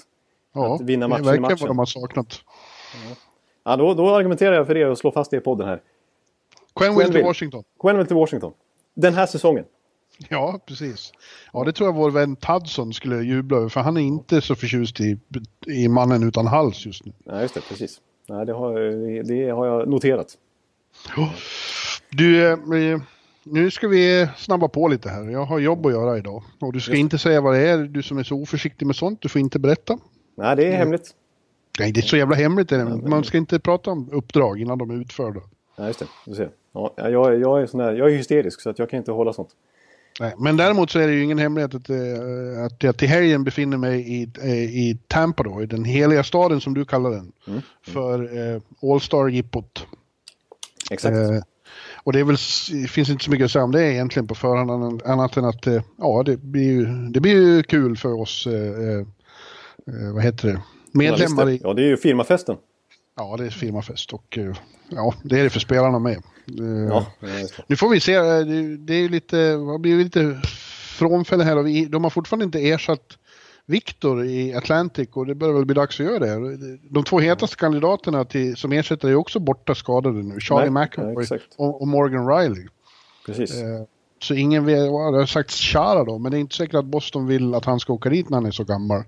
[0.54, 1.58] Ja, Att vinna det matchen är i verkligen matchen.
[1.60, 2.40] vad de har saknat.
[3.64, 5.80] Ja, då, då argumenterar jag för det och slår fast det i podden här.
[6.74, 7.24] Quenville till Quenville.
[7.26, 7.64] Washington.
[7.80, 8.52] Quenneville till Washington.
[8.94, 9.64] Den här säsongen.
[10.28, 11.12] Ja, precis.
[11.52, 14.54] Ja, det tror jag vår vän Tadson skulle jubla över, för han är inte så
[14.54, 15.18] förtjust i,
[15.66, 17.12] i mannen utan hals just nu.
[17.24, 17.60] Nej, just det.
[17.60, 18.00] Precis.
[18.28, 18.74] Nej, det, har,
[19.22, 20.38] det, har jag noterat.
[22.10, 22.58] Du, eh,
[23.42, 25.30] nu ska vi snabba på lite här.
[25.30, 26.42] Jag har jobb att göra idag.
[26.60, 29.22] Och du ska inte säga vad det är, du som är så oförsiktig med sånt.
[29.22, 29.98] Du får inte berätta.
[30.34, 31.14] Nej, det är hemligt.
[31.78, 32.72] Nej, det är så jävla hemligt.
[32.72, 33.08] är det.
[33.08, 35.40] Man ska inte prata om uppdrag innan de är utförda.
[35.76, 36.06] Nej, just det.
[36.26, 36.50] Du ser.
[36.72, 39.32] Ja, jag, jag, är sån där, jag är hysterisk så att jag kan inte hålla
[39.32, 39.50] sånt.
[40.20, 43.44] Nej, men däremot så är det ju ingen hemlighet att, eh, att jag till helgen
[43.44, 47.32] befinner mig i, eh, i Tampa då, i den heliga staden som du kallar den.
[47.86, 49.86] För eh, All-Star-jippot.
[50.90, 51.16] Exakt.
[51.16, 51.40] Eh,
[52.04, 52.36] och det är väl,
[52.82, 54.70] det finns inte så mycket att säga om det egentligen på förhand
[55.04, 58.52] annat än att eh, ja, det blir ju, det blir ju kul för oss, eh,
[58.52, 60.62] eh, vad heter det,
[60.92, 62.56] medlemmar i, Ja, det är ju firmafesten.
[63.16, 64.38] ja det är firmafest och
[64.88, 66.22] ja, det är det för spelarna med.
[66.90, 67.28] Ja, ja.
[67.66, 68.40] Nu får vi se, eh,
[68.78, 70.40] det, är lite, vad blir lite
[70.98, 73.18] frånfälle här och de har fortfarande inte ersatt
[73.66, 76.78] Victor i Atlantic och det börjar väl bli dags att göra det.
[76.90, 80.40] De två hetaste kandidaterna till, som ersättare är också borta skadade nu.
[80.40, 82.66] Charlie McAvoy ja, och, och Morgan Riley.
[83.26, 83.54] Precis.
[83.62, 83.82] Eh,
[84.22, 87.26] Så ingen vet, det har sagt Chara då, men det är inte säkert att Boston
[87.26, 89.02] vill att han ska åka dit när han är så gammal.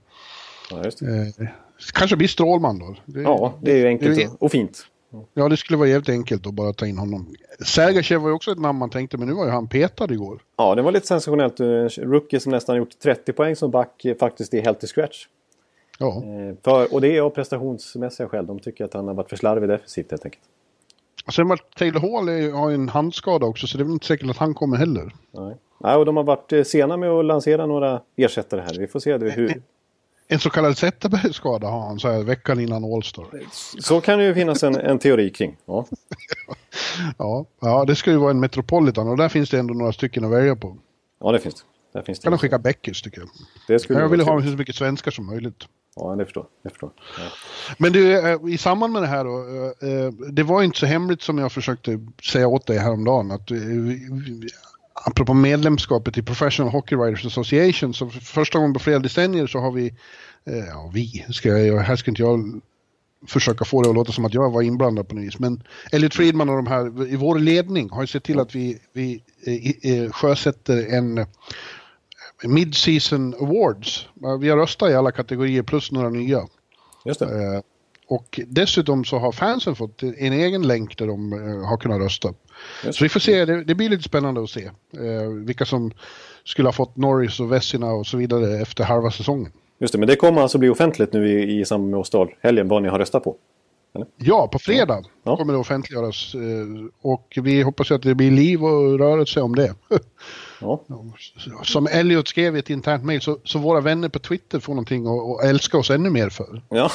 [0.71, 0.79] Ja.
[0.85, 1.49] Eh,
[1.93, 2.97] kanske blir Strålman då.
[3.05, 4.87] Det, ja, det är ju enkelt det- och fint.
[5.35, 7.35] Ja, det skulle vara jävligt enkelt att bara ta in honom.
[7.67, 10.43] Sergachev var ju också ett namn man tänkte, men nu var ju han petad igår.
[10.57, 11.61] Ja, det var lite sensationellt.
[11.61, 15.27] En rookie som nästan gjort 30 poäng som back eh, faktiskt är helt i scratch.
[15.99, 16.23] Ja.
[16.25, 18.47] Eh, för, och det är av prestationsmässiga skäl.
[18.47, 20.45] De tycker att han har varit för slarvig defensivt helt enkelt.
[21.33, 24.07] Sen var Taylor Hall är, har ju en handskada också, så det är väl inte
[24.07, 25.13] säkert att han kommer heller.
[25.31, 25.57] Nej.
[25.79, 28.79] Nej, och de har varit eh, sena med att lansera några ersättare här.
[28.79, 29.63] Vi får se hur...
[30.33, 33.27] En så kallad Zetterberg-skada har han så här veckan innan All-Star.
[33.81, 35.57] Så kan det ju finnas en, en teori kring.
[35.67, 35.87] Ja.
[37.19, 40.25] Ja, ja, det ska ju vara en Metropolitan och där finns det ändå några stycken
[40.25, 40.77] att välja på.
[41.21, 41.61] ja, det finns det.
[41.99, 42.23] Där finns det.
[42.23, 43.29] Kan de skicka Beckers tycker jag.
[43.69, 45.65] Det skulle Jag vill ha så mycket svenskar som möjligt.
[45.97, 46.73] Ja, det förstår jag.
[46.73, 46.93] förstår.
[47.19, 47.25] Ja.
[47.79, 49.39] Men du, eh, i samband med det här då.
[49.39, 53.31] eh, eh, Det var inte så hemligt som jag försökte säga åt dig häromdagen.
[53.31, 53.51] Att
[55.05, 59.59] apropå medlemskapet i Professional Hockey Writers Association, så för första gången på flera decennier så
[59.59, 59.87] har vi,
[60.47, 62.61] eh, ja vi, ska jag, här ska inte jag
[63.27, 66.15] försöka få det att låta som att jag var inblandad på något vis, men Elliot
[66.15, 69.93] Friedman och de här i vår ledning har ju sett till att vi, vi eh,
[69.93, 71.27] eh, sjösätter en eh,
[72.45, 74.09] Mid-Season Awards.
[74.41, 76.47] Vi har röstat i alla kategorier plus några nya.
[77.05, 77.27] Just det.
[77.27, 77.61] Eh,
[78.09, 81.33] och dessutom så har fansen fått en egen länk där de
[81.65, 82.35] har kunnat rösta.
[82.91, 85.93] Så vi får se, det, det blir lite spännande att se eh, vilka som
[86.45, 89.53] skulle ha fått Norris och Vessina och så vidare efter halva säsongen.
[89.79, 92.83] Just det, men det kommer alltså bli offentligt nu i, i samband med Åstad-helgen vad
[92.83, 93.37] ni har röstat på.
[94.17, 95.37] Ja, på fredag Ja.
[95.37, 96.41] kommer det offentliggöras eh,
[97.03, 99.75] och vi hoppas ju att det blir liv och rörelse om det.
[100.63, 100.81] Ja,
[101.63, 105.07] Som Elliot skrev i ett internt mejl så, så våra vänner på Twitter får någonting
[105.07, 106.63] att, att älska oss ännu mer för.
[106.69, 106.91] ja.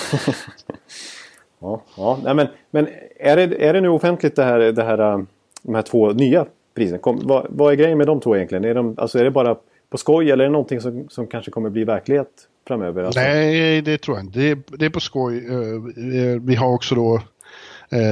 [1.60, 2.20] ja, ja.
[2.24, 2.88] Nej, men, men
[3.20, 5.24] är, det, är det nu offentligt det här, det här, äh,
[5.66, 6.46] de här två nya
[6.76, 6.98] priserna?
[6.98, 8.66] Kom, vad, vad är grejen med de två egentligen?
[8.66, 9.56] Är, de, alltså, är det bara
[9.90, 12.28] på skoj eller är det någonting som, som kanske kommer bli verklighet
[12.68, 13.04] framöver?
[13.04, 14.40] Alltså, Nej, det tror jag inte.
[14.40, 15.46] Det är, det är på skoj.
[15.50, 17.16] Eh, eh, vi har också då
[17.90, 18.12] eh,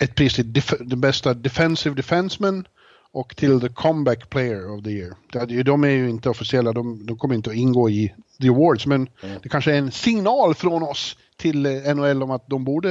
[0.00, 2.64] ett pris till def den bästa defensive defenseman
[3.12, 5.62] och till the comeback player of the year.
[5.64, 9.08] De är ju inte officiella, de, de kommer inte att ingå i the awards, men
[9.42, 12.90] det kanske är en signal från oss till eh, NHL om att de borde...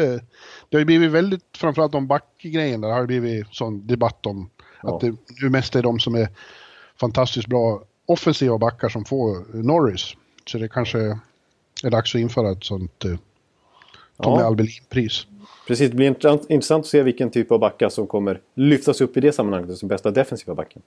[0.70, 4.50] Det har ju blivit väldigt, framförallt om backgrejen, där har det blivit sån debatt om
[4.84, 4.96] Ja.
[4.96, 6.28] att det nu mest är de som är
[7.00, 10.14] fantastiskt bra offensiva backar som får Norris.
[10.46, 11.00] Så det kanske
[11.84, 13.12] är dags att införa ett sånt eh,
[14.24, 14.46] Tommy Ja.
[14.46, 15.28] Albelin-pris.
[15.68, 19.18] Precis, det blir intressant, intressant att se vilken typ av backar som kommer lyftas upp
[19.18, 20.82] i det sammanhanget som bästa defensiva backen.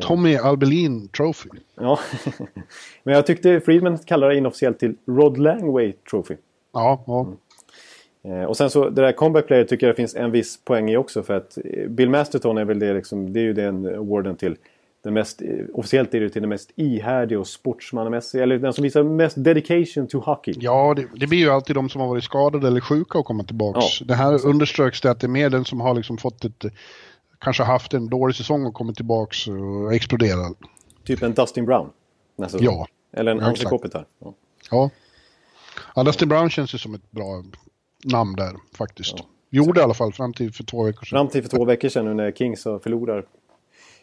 [0.00, 1.48] Tommy Albelin Trophy.
[1.74, 1.98] Ja,
[3.02, 6.36] men jag tyckte Friedman kallade det inofficiellt till Rod Langway Trophy.
[6.72, 7.26] Ja, ja.
[8.26, 10.90] Eh, och sen så det där comeback player tycker jag det finns en viss poäng
[10.90, 13.86] i också för att eh, Bill Masterton är väl det liksom, det är ju den
[13.86, 14.56] awarden till
[15.04, 18.82] den mest, eh, officiellt är det till den mest ihärdiga och sportsmannamässiga, eller den som
[18.82, 20.54] visar mest dedication to hockey.
[20.56, 23.44] ja det, det blir ju alltid de som har varit skadade eller sjuka och komma
[23.44, 23.98] tillbaks.
[23.98, 26.70] Det här underströks det att det är mer den som har liksom fått ett, eh,
[27.38, 30.56] kanske haft en dålig säsong och kommit tillbaks och exploderat.
[31.04, 31.90] Typ en Dustin Brown.
[32.36, 32.58] nästa.
[32.60, 32.86] Ja.
[33.12, 33.64] Eller en Ja, Anse.
[33.64, 34.06] Kopitar.
[34.18, 34.34] Ja.
[34.70, 34.90] Ja.
[35.94, 37.44] ja, Dustin Brown känns ju som ett bra
[38.04, 39.16] namn där faktiskt.
[39.50, 41.16] Gjorde i alla fall fram till för två veckor sedan.
[41.16, 43.24] Fram till för två veckor sedan nu när Kings förlorar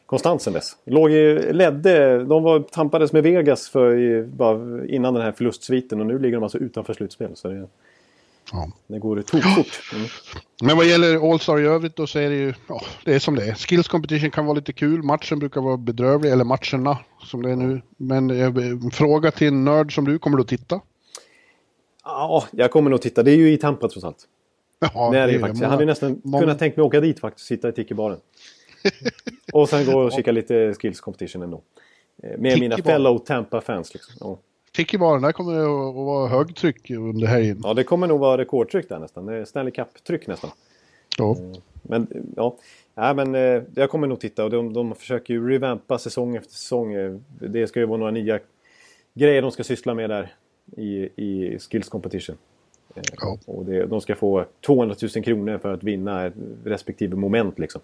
[0.05, 0.77] konstant sen dess.
[0.86, 6.07] Låg i, ledde, de var, tampades med Vegas för, bara innan den här förlustsviten och
[6.07, 7.36] nu ligger de alltså utanför slutspel.
[7.36, 7.67] Så det,
[8.52, 8.72] Ja.
[8.88, 9.82] det går tokfort.
[9.94, 10.08] Mm.
[10.64, 13.36] Men vad gäller All-Star i övrigt då så är det ju, ja, det är som
[13.36, 13.54] det är.
[13.54, 17.56] Skills competition kan vara lite kul, matchen brukar vara bedrövlig, eller matcherna som det är
[17.56, 17.82] nu.
[17.98, 20.82] Men eh, en fråga till en nörd som du, kommer du att titta?
[22.04, 23.24] Ja, jag kommer nog titta.
[23.24, 24.28] Det är ju i Tampa trots allt.
[24.94, 25.62] Ja, det är det ju faktiskt.
[25.62, 27.48] många- Jag hade nästan många- kunnat tänkt mig åka dit faktiskt.
[27.48, 28.18] Sitta i Tiki-baren.
[29.54, 31.62] och sen gå och kika lite Skills competition ändå.
[32.24, 33.94] Eh, Med mina fellow Tampa-fans.
[33.94, 34.14] Liksom.
[34.20, 34.39] Ja.
[34.76, 37.61] Tiki-baren, där kommer det att att vara högtryck under helgen.
[37.63, 39.26] ja, det kommer nog vara rekordtryck där nästan.
[39.26, 40.49] Det är Stanley Cup-tryck nästan.
[41.17, 41.38] Ja.
[41.82, 42.57] Men ja,
[42.95, 46.51] ja men, eh, jag kommer nog titta och de, de försöker ju revampa säsong efter
[46.51, 46.93] säsong.
[46.93, 48.39] Eh, Det ska ju vara några nya
[49.13, 50.34] grejer de ska syssla med där
[50.78, 52.36] i, i Skills Competition.
[52.95, 53.38] Eh, Ja.
[53.45, 56.32] Och det, de ska få 200 000 kronor för att vinna
[56.63, 57.59] respektive moment.
[57.59, 57.82] Liksom.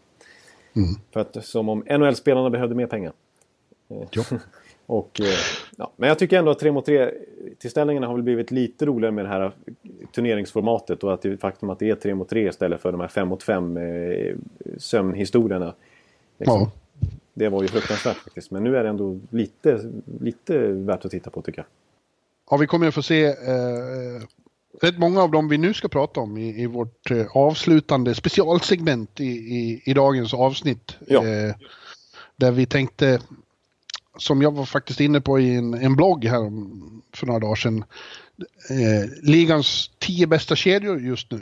[0.74, 0.90] Mm.
[1.12, 3.14] För att, som om NHL-spelarna behövde mer pengar.
[3.88, 4.24] Ja.
[4.90, 5.28] Och, eh,
[5.78, 7.12] ja, men jag tycker ändå att 3 mot 3
[7.58, 9.52] tillställningarna har väl blivit lite roligare med det här
[10.12, 13.08] turneringsformatet och att det faktum att det är 3 mot 3 istället för de här
[13.08, 14.36] 5 mot 5 eh,
[14.78, 15.74] sömnhistorierna.
[16.38, 16.62] Liksom.
[16.62, 16.72] Ja.
[17.34, 18.52] Det var ju fruktansvärt faktiskt.
[18.52, 21.68] Men nu är det ändå lite, lite värt att titta på tycker jag.
[22.50, 24.22] ja, vi kommer att få se eh,
[24.82, 29.20] rätt många av dem vi nu ska prata om i, i vårt eh, avslutande specialsegment
[29.20, 30.98] i, i, i dagens avsnitt.
[31.08, 31.28] Ja.
[31.28, 31.56] Eh,
[32.36, 33.20] där vi tänkte,
[34.20, 37.56] som jag var faktiskt inne på i en, en blogg här om, för några dagar
[37.56, 37.84] sedan,
[38.70, 41.40] eh, ligans tio bästa kedjor just nu.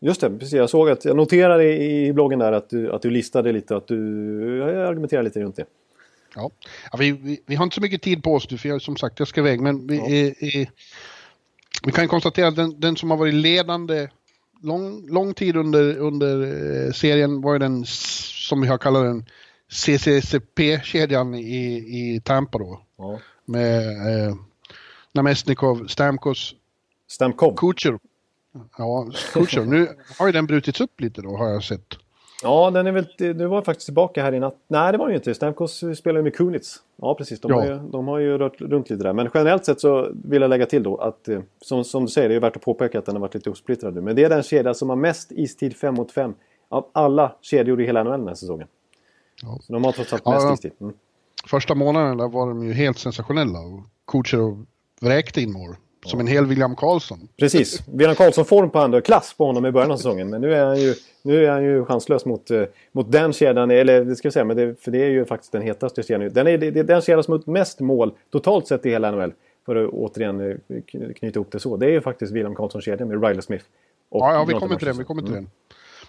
[0.00, 0.52] Just det, precis.
[0.52, 3.88] Jag såg att jag noterade i, bloggen där att du, att du listade lite att
[3.88, 5.64] du argumenterade lite runt det.
[6.34, 6.50] Ja.
[6.92, 8.96] Ja, vi, vi, vi har inte så mycket tid på oss nu, för jag, som
[8.96, 9.60] sagt, jag ska iväg.
[9.60, 10.06] Men vi, Ja.
[10.06, 10.68] eh, eh,
[11.84, 14.08] vi kan konstatera att den, den som har varit ledande
[14.62, 16.42] lång, lång tid under, under
[16.86, 19.24] eh, serien var ju den, som vi har kallat den,
[19.72, 22.80] CCCP-kedjan i, i Tampa då.
[22.96, 23.18] Ja.
[23.44, 24.34] Med eh,
[25.12, 26.54] Namestnikov, Stamkos,
[27.08, 27.56] Stamkov.
[27.56, 27.98] Kucher.
[28.78, 29.64] Ja, Kucher.
[29.64, 31.96] Nu har ju den brutits upp lite då, har jag sett.
[32.42, 34.56] Ja, den är väl, du var faktiskt tillbaka här i natt.
[34.68, 35.34] Nej, det var den ju inte.
[35.34, 36.76] Stamkos spelar ju med Kunitz.
[36.96, 37.40] Ja, precis.
[37.40, 37.56] De, Ja.
[37.56, 39.12] Har ju, de har ju rört runt lite där.
[39.12, 42.28] Men generellt sett så vill jag lägga till då att, eh, som, som du säger,
[42.28, 44.00] det är värt att påpeka att den har varit lite uppsplittrad nu.
[44.00, 46.34] Men det är den kedja som har mest istid 5 mot 5
[46.68, 48.68] av alla kedjor i hela NHL den här säsongen.
[49.42, 49.58] Ja.
[49.62, 50.72] Så de har trots allt mest ja, istid.
[50.80, 50.94] Mm.
[51.46, 54.64] Första månaden där var de ju helt sensationella och coacher
[55.00, 55.76] vräkte in mål.
[56.06, 57.28] Som en hel William Karlsson.
[57.38, 57.82] Precis.
[57.88, 60.30] William Karlsson-form på andra klass på honom i början av säsongen.
[60.30, 63.70] Men nu är han ju, nu är han ju chanslös mot, uh, mot den kedjan.
[63.70, 66.32] Eller det ska jag säga, men det, för det är ju faktiskt den hetaste kedjan.
[66.32, 69.32] Den är, det, den kedjan som har mest mål totalt sett i hela NHL.
[69.66, 70.56] För att återigen uh,
[71.18, 71.76] knyta ihop det så.
[71.76, 73.64] Det är ju faktiskt William Karlsson-kedjan med Riley Smith.
[74.10, 74.98] ja, ja, vi kommer till den.
[74.98, 75.44] Vi kommer till mm.
[75.44, 75.50] den.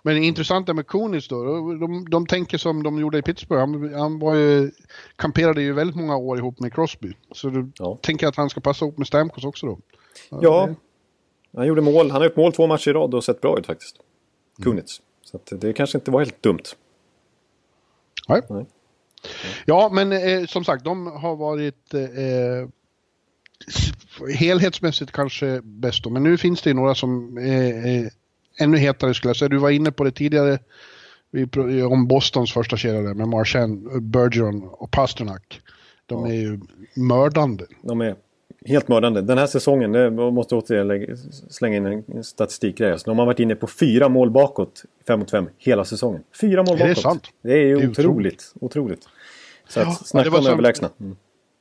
[0.06, 1.43] Men intressant det med Kunis då.
[1.74, 3.60] De, de tänker som de gjorde i Pittsburgh.
[3.60, 4.72] Han, han var ju,
[5.16, 7.14] kamperade ju väldigt många år ihop med Crosby.
[7.32, 7.97] Så du ja.
[8.01, 9.80] tänker att han ska passa ihop med Stamkos också då?
[10.30, 10.70] Ja,
[11.56, 12.12] han gjorde mål.
[12.12, 13.95] Han har gjort mål två matcher i rad och sett bra ut faktiskt.
[14.64, 15.01] Kunitz.
[15.24, 16.64] Så det kanske inte var helt dumt.
[18.28, 18.41] Nej.
[18.49, 18.66] Nej.
[19.66, 22.70] Ja, men eh, som sagt, de har varit eh,
[24.36, 26.10] helhetsmässigt kanske bäst då.
[26.10, 28.12] Men nu finns det ju några som är
[28.60, 29.49] ännu hetare skulle jag säga.
[29.49, 30.60] Du var inne på det tidigare
[31.89, 35.62] om Bostons första kedja med Marchand, Bergeron och Pasternak.
[36.06, 36.60] De är ju
[36.95, 37.66] mördande.
[37.82, 38.16] De är
[38.66, 39.22] helt mördande.
[39.22, 41.18] Den här säsongen, det måste återigen
[41.49, 42.91] slänga in en statistikgrej.
[42.91, 46.24] Alltså, de har varit inne på fyra mål bakåt, 5 mot 5, hela säsongen.
[46.41, 46.80] Fyra mål bakåt.
[46.80, 47.28] Det är sant.
[47.41, 47.95] Det är ju det är otroligt.
[47.95, 48.54] otroligt.
[48.62, 49.08] otroligt.
[49.68, 50.89] Så att, ja, snacka om överlägsna.
[50.99, 51.16] Mm.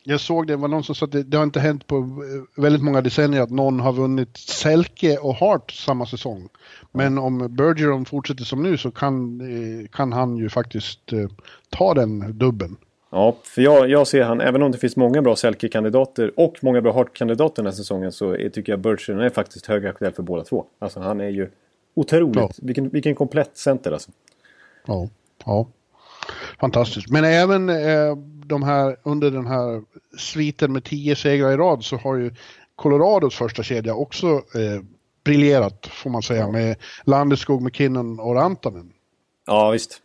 [0.04, 2.62] Jag såg det, var någon som sa att det, det, har inte hänt på eh,
[2.62, 6.48] väldigt många decennier att någon har vunnit Selke och Hart samma säsong.
[6.92, 11.28] Men om Bergeron fortsätter som nu så kan, eh, kan han ju faktiskt eh,
[11.70, 12.76] ta den dubben.
[13.10, 16.80] Ja, för jag, jag ser han, även om det finns många bra Selke-kandidater och många
[16.80, 20.44] bra Hart-kandidater den här säsongen så är, tycker jag Bergeron är faktiskt högaktuell för båda
[20.44, 20.64] två.
[20.78, 21.50] Alltså han är ju
[21.94, 22.50] otroligt, ja.
[22.56, 24.10] vilken, vilken komplett center alltså.
[24.86, 25.08] Ja,
[25.44, 25.66] ja.
[26.60, 27.10] Fantastiskt.
[27.10, 28.16] Men även eh,
[28.52, 29.82] de här, under den här
[30.18, 32.34] sviten med tio segrar i rad så har ju
[32.76, 34.82] Colorados första kedja också eh,
[35.24, 38.92] briljerat får man säga med Landeskog, McKinnon och Rantanen.
[39.46, 40.02] Ja visst.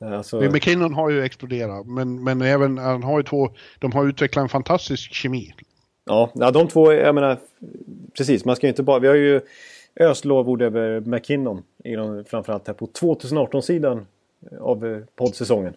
[0.00, 0.40] Alltså...
[0.40, 4.48] McKinnon har ju exploderat men, men även han har ju två, de har utvecklat en
[4.48, 5.54] fantastisk kemi.
[6.04, 7.38] Ja, ja de två, jag menar
[8.16, 9.40] precis, man ska ju inte bara, vi har ju
[10.00, 14.06] öst lovord över McKinnon i de, framförallt här på 2018-sidan
[14.60, 15.74] av eh, poddsäsongen.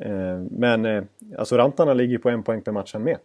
[0.00, 1.04] Eh, men eh,
[1.38, 3.18] alltså Rantarna ligger på en poäng per match med.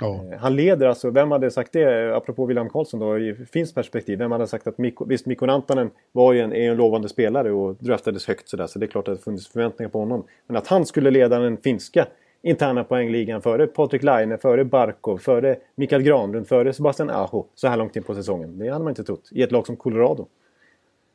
[0.00, 0.24] Ja.
[0.38, 4.18] Han leder alltså, vem hade sagt det, apropå William Karlsson då, i finns perspektiv.
[4.18, 7.52] Vem hade sagt att Mikko, visst Mikko Rantanen var ju en, är en lovande spelare
[7.52, 8.66] och draftades högt sådär.
[8.66, 10.24] Så det är klart att det funnits förväntningar på honom.
[10.46, 12.06] Men att han skulle leda den finska
[12.42, 17.76] interna poängligan före Patrik Laine, före Barkov, före Mikael Granlund, före Sebastian Aho så här
[17.76, 18.58] långt in på säsongen.
[18.58, 20.26] Det hade man inte trott i ett lag som Colorado.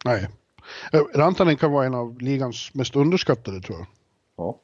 [0.05, 0.27] Nej,
[1.15, 3.87] Rantanen kan vara en av ligans mest underskattade tror jag.
[4.37, 4.57] Ja.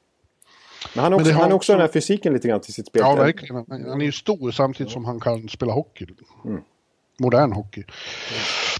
[0.93, 3.01] Men han, också, han är också den här fysiken lite grann till sitt spel.
[3.05, 3.55] Ja, verkligen.
[3.69, 6.05] Han är ju stor samtidigt som han kan spela hockey.
[6.45, 6.61] Mm.
[7.19, 7.83] Modern hockey.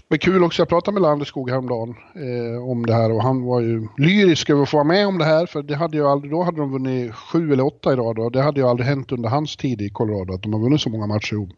[0.08, 3.60] Men kul också, jag pratade med Landeskog häromdagen eh, om det här och han var
[3.60, 6.32] ju lyrisk över att få vara med om det här för det hade ju aldrig,
[6.32, 9.12] då hade de vunnit sju eller åtta i rad och det hade ju aldrig hänt
[9.12, 11.50] under hans tid i Colorado att de har vunnit så många matcher ihop.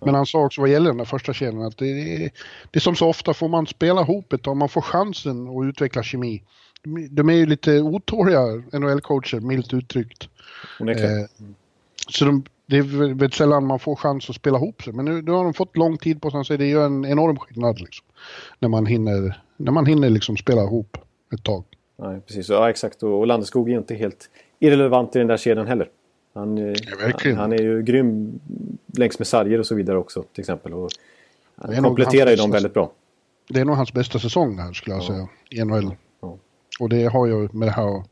[0.00, 2.30] Men han sa också vad gäller den där första kedjan att det är,
[2.70, 5.64] det är som så ofta får man spela ihop ett tag, man får chansen att
[5.64, 6.42] utveckla kemi.
[7.10, 8.40] De är ju lite otåliga
[8.72, 10.28] NHL-coacher, milt uttryckt.
[10.80, 11.26] Eh,
[12.08, 14.92] så de, det är väl sällan man får chans att spela ihop sig.
[14.92, 17.38] Men nu, nu har de fått lång tid på sig, så det gör en enorm
[17.38, 17.80] skillnad.
[17.80, 18.06] Liksom,
[18.58, 20.96] när man hinner, när man hinner liksom spela ihop
[21.34, 21.64] ett tag.
[21.96, 22.48] Nej, precis.
[22.48, 23.02] Ja, exakt.
[23.02, 25.88] Och Landeskog är inte helt irrelevant i den där kedjan heller.
[26.34, 26.74] Han, eh,
[27.24, 28.40] ja, han, är ju grym
[28.86, 30.74] längs med sarger och så vidare också till exempel.
[30.74, 30.90] Och
[31.54, 32.92] han kompletterar ju dem väldigt bra.
[33.48, 35.06] Det är nog hans bästa säsong här skulle jag ja.
[35.06, 35.94] säga i NHL.
[36.80, 38.02] Och det har ju med det här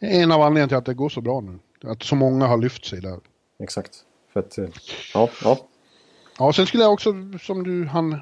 [0.00, 1.58] en av anledningarna till att det går så bra nu.
[1.90, 3.18] Att så många har lyft sig där
[3.62, 3.90] exakt.
[4.32, 4.64] För att, eh,
[5.14, 5.58] ja, ja.
[6.38, 8.20] Ja, sen skulle jag också, som du han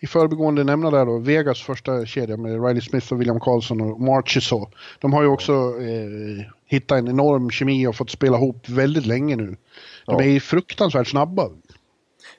[0.00, 4.00] i förbigående nämna där då, Vegas första kedja med Riley Smith och William Karlsson och
[4.00, 4.68] Marchessault.
[4.98, 9.36] De har ju också eh, hittat en enorm kemi och fått spela ihop väldigt länge
[9.36, 9.56] nu.
[10.06, 10.22] De ja.
[10.22, 11.50] är fruktansvärt snabba.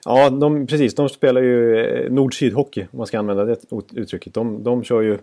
[0.05, 0.95] Ja, de, precis.
[0.95, 3.57] De spelar ju eh, nord-syd-hockey, om man ska använda det
[3.93, 4.33] uttrycket.
[4.33, 5.17] De, de kör ju...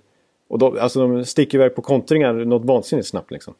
[0.48, 3.54] Och de, alltså de sticker iväg på kontringar något vansinnigt snabbt liksom.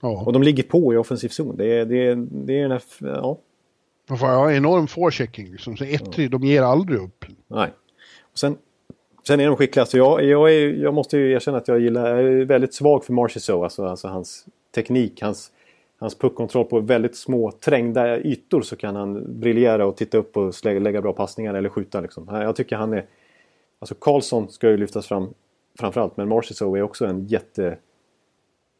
[0.00, 0.22] Ja.
[0.26, 1.56] Och de ligger på i offensiv zon.
[1.56, 3.38] Det är, det är, det är den här, ja.
[4.08, 5.50] De ha enorm forechecking.
[5.50, 5.76] Liksom.
[5.76, 6.28] Så ett, ja.
[6.28, 7.24] De ger aldrig upp.
[7.46, 7.70] Nej.
[8.32, 8.56] Och sen,
[9.26, 9.86] sen är de skickliga.
[9.86, 13.04] Så jag, jag, är, jag måste ju erkänna att jag gillar, jag är väldigt svag
[13.04, 13.62] för Marchessault.
[13.62, 15.52] Alltså, alltså hans teknik, hans,
[15.98, 20.64] hans puckkontroll på väldigt små trängda ytor så kan han briljera och titta upp och
[20.64, 22.00] lägga bra passningar eller skjuta.
[22.00, 22.28] Liksom.
[22.30, 23.06] Jag tycker han är...
[23.78, 25.34] Alltså Karlsson ska ju lyftas fram
[25.78, 27.76] framförallt men Marchessault är också en jätte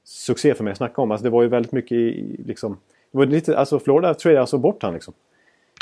[0.05, 1.11] succé för mig att snacka om.
[1.11, 2.77] Alltså det var ju väldigt mycket i, liksom...
[3.13, 5.15] Det var lite, alltså Florida tradade alltså bort han liksom.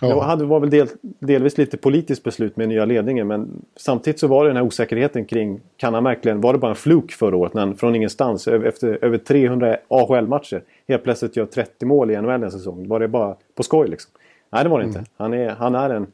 [0.02, 0.08] Ja.
[0.08, 4.26] Det hade, var väl del, delvis lite politiskt beslut med nya ledningen men samtidigt så
[4.26, 7.36] var det den här osäkerheten kring kan han verkligen, var det bara en fluk förra
[7.36, 12.16] året när han från ingenstans efter över 300 AHL-matcher helt plötsligt gör 30 mål i
[12.16, 12.88] NHL en säsong.
[12.88, 14.12] Var det bara på skoj liksom?
[14.50, 14.96] Nej det var det mm.
[14.96, 15.10] inte.
[15.16, 16.06] Han är, han är en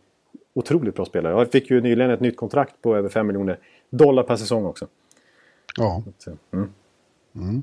[0.55, 1.32] otroligt bra spelare.
[1.32, 3.59] Jag fick ju nyligen ett nytt kontrakt på över 5 miljoner
[3.97, 4.86] dollar per säsong också.
[5.76, 6.03] Ja.
[6.53, 6.68] Mm.
[7.36, 7.62] Mm.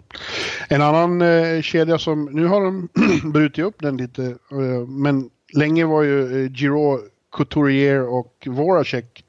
[0.69, 2.89] En annan eh, kedja som, nu har de
[3.31, 6.99] brutit upp den lite, eh, men länge var ju eh, Giro,
[7.31, 9.25] Couturier och Voracek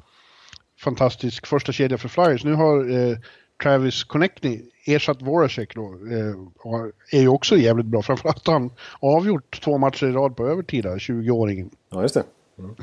[0.83, 2.45] fantastisk första kedja för Flyers.
[2.45, 3.17] Nu har eh,
[3.63, 5.85] Travis Connectney ersatt Voracek då.
[5.85, 8.03] Eh, är ju också jävligt bra.
[8.03, 11.71] Framförallt har han avgjort två matcher i rad på övertid 20-åringen.
[11.91, 12.25] Ja, just det.
[12.59, 12.75] Mm.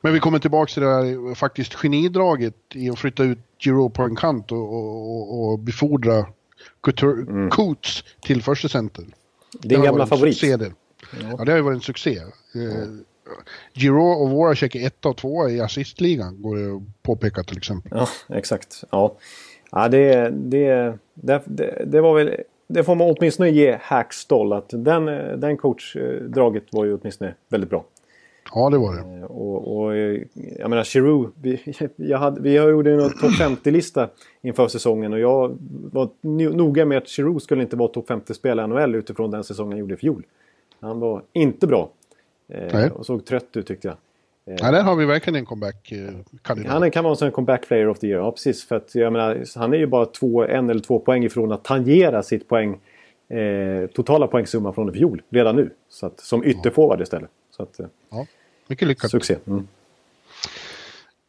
[0.00, 4.02] Men vi kommer tillbaka till det där faktiskt genidraget i att flytta ut Giro på
[4.02, 6.26] en kant och, och, och befordra
[6.80, 7.50] Couture, mm.
[7.50, 9.04] Coots till första center.
[9.52, 10.42] Din gamla favorit.
[10.42, 10.58] Ja.
[11.38, 12.18] ja, det har ju varit en succé.
[12.54, 12.88] Eh,
[13.72, 17.92] Giro och Voracek är etta och tvåa i assistligan, går det att påpeka till exempel.
[17.94, 18.84] Ja, exakt.
[18.90, 19.16] Ja,
[19.70, 21.42] ja det, det, det,
[21.86, 22.36] det, var väl...
[22.66, 25.04] Det får man åtminstone ge Hackstall att den,
[25.40, 27.84] den coachdraget var ju åtminstone väldigt bra.
[28.54, 29.00] Ja, det var det.
[29.00, 29.96] Eh, och, och
[30.58, 31.32] jag menar, Giroud.
[31.42, 31.60] Vi,
[31.96, 34.08] jag hade, vi gjorde en topp 50-lista
[34.42, 35.58] inför säsongen och jag
[35.92, 36.08] var
[36.56, 39.78] noga med att Giroud skulle inte vara topp 50-spelare i NHL utifrån den säsongen han
[39.78, 40.26] gjorde i fjol.
[40.80, 41.90] Han var inte bra.
[42.48, 43.96] Eh, och såg trött ut tyckte jag.
[44.48, 46.72] Eh, ja, där har vi verkligen en comeback-kandidat.
[46.72, 48.20] Han kan vara en sån comeback player of the year.
[48.20, 48.64] Ja, precis.
[48.64, 51.64] För att, jag menar, han är ju bara två, en eller två poäng ifrån att
[51.64, 52.80] tangera sitt poäng,
[53.28, 55.70] eh, totala poängsumma från i fjol redan nu.
[55.88, 57.30] Så att, som ytterforward istället.
[57.50, 58.26] Så att, eh, ja,
[58.68, 59.10] mycket lyckat.
[59.10, 59.36] Succé.
[59.46, 59.66] Mm.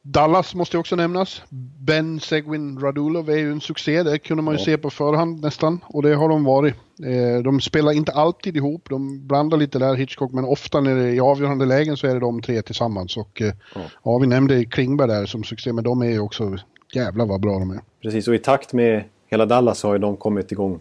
[0.01, 1.41] Dallas måste också nämnas.
[1.79, 4.03] Ben Seguin Radulov är ju en succé.
[4.03, 4.65] Det kunde man ju ja.
[4.65, 5.79] se på förhand nästan.
[5.87, 6.75] Och det har de varit.
[7.05, 8.89] Eh, de spelar inte alltid ihop.
[8.89, 10.31] De blandar lite där Hitchcock.
[10.31, 13.17] Men ofta när det är i avgörande lägen så är det de tre tillsammans.
[13.17, 13.81] Och eh, ja.
[14.03, 15.73] ja, vi nämnde Klingberg där som succé.
[15.73, 16.57] Men de är ju också
[16.93, 17.79] jävla vad bra de är.
[18.01, 20.79] Precis, och i takt med hela Dallas har ju de kommit igång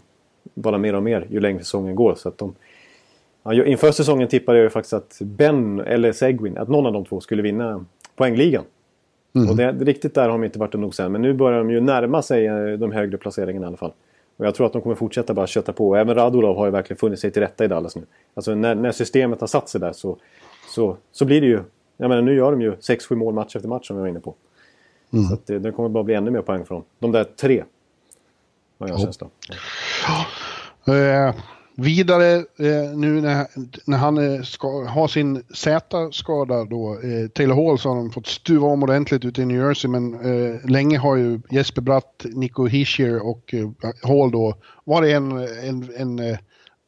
[0.53, 2.15] bara mer och mer ju längre säsongen går.
[2.15, 2.55] Så att de,
[3.43, 7.05] ja, inför säsongen tippade jag ju faktiskt att Ben eller Seguin, att någon av de
[7.05, 7.85] två skulle vinna
[8.15, 8.63] poängligan.
[9.35, 9.49] Mm.
[9.49, 11.11] Och det, riktigt där har de inte varit nog sen.
[11.11, 13.93] Men nu börjar de ju närma sig eh, de högre placeringarna i alla fall.
[14.37, 15.95] Och jag tror att de kommer fortsätta bara kötta på.
[15.95, 18.01] Även Radulov har ju verkligen funnit sig till rätta i Dallas nu.
[18.33, 20.17] Alltså när, när systemet har satt sig där så,
[20.69, 21.59] så, så blir det ju...
[21.97, 24.19] Jag menar nu gör de ju 6-7 mål match efter match som vi var inne
[24.19, 24.35] på.
[25.13, 25.25] Mm.
[25.25, 27.63] Så att det, kommer bara bli ännu mer poäng från de där tre.
[28.79, 29.03] Har jag oh.
[29.03, 29.27] känsla
[30.87, 31.27] ja.
[31.29, 31.35] uh,
[31.79, 33.47] Vidare eh, nu när,
[33.85, 38.27] när han eh, ska, har sin Z-skada då, eh, Taylor Hall så har de fått
[38.27, 42.65] stuva om ordentligt ute i New Jersey men eh, länge har ju Jesper Bratt, Nico
[42.65, 43.69] Hischier och eh,
[44.03, 46.37] Hall då varit en, en, en eh,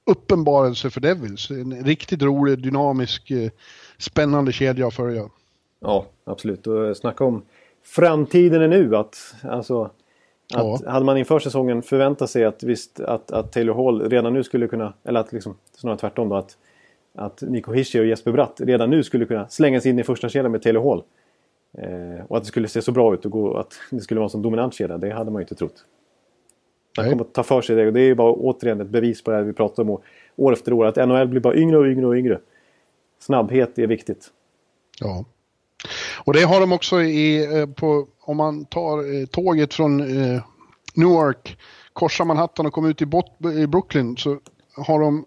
[0.06, 1.50] uppenbarelse för Devils.
[1.50, 3.50] En riktigt rolig, dynamisk, eh,
[3.98, 5.30] spännande kedja att följa.
[5.80, 6.68] Ja, absolut.
[6.68, 7.46] Och eh, snacka om
[7.84, 8.96] framtiden är nu.
[8.96, 9.92] Att, alltså,
[10.54, 10.92] att, ja.
[10.92, 14.68] Hade man inför säsongen förväntat sig att, visst, att, att Taylor Hall redan nu skulle
[14.68, 16.58] kunna, eller att liksom, snarare tvärtom då, att,
[17.16, 20.52] att Nico Hischi och Jesper Bratt redan nu skulle kunna slängas in i första kedjan
[20.52, 21.04] med Taylor Hall.
[21.78, 24.26] Eh, och att det skulle se så bra ut och gå, att det skulle vara
[24.26, 25.86] en sån dominant kedja, det hade man ju inte trott.
[26.98, 29.24] Han kommer att ta för sig det och det är ju bara återigen ett bevis
[29.24, 30.02] på det här vi pratar om
[30.36, 30.86] år efter år.
[30.86, 32.40] Att NHL blir bara yngre och yngre och yngre.
[33.20, 34.28] Snabbhet är viktigt.
[35.00, 35.26] Ja.
[36.18, 40.42] Och det har de också i, eh, på, om man tar eh, tåget från eh,
[40.94, 41.58] Newark,
[41.94, 43.26] korsar Manhattan och kommer ut i, bot,
[43.56, 44.40] i Brooklyn så
[44.76, 45.26] har de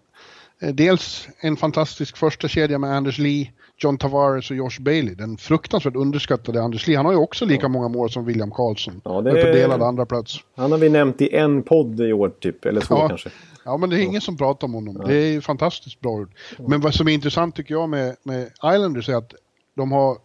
[0.73, 5.15] dels en fantastisk första kedja med Anders Lee, John Tavares och Josh Bailey.
[5.15, 6.97] Den fruktansvärt underskattade Anders Lee.
[6.97, 9.01] Han har ju också lika många mål som William Karlsson.
[9.03, 10.37] Ja, det är på delad andra plats.
[10.55, 13.07] Han har vi nämnt i en podd i år typ, eller två ja.
[13.07, 13.29] kanske.
[13.65, 14.97] Ja, men det är ingen som pratar om honom.
[14.99, 15.07] Ja.
[15.07, 16.25] Det är fantastiskt bra.
[16.57, 19.33] Men vad som är intressant tycker jag med, med Islanders är att
[19.75, 20.17] de har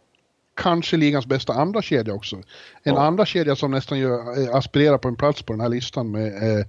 [0.55, 2.37] kanske ligans bästa andra kedja också.
[2.37, 2.43] En
[2.83, 3.01] ja.
[3.01, 6.59] andra kedja som nästan gör, eh, aspirerar på en plats på den här listan med,
[6.59, 6.67] eh,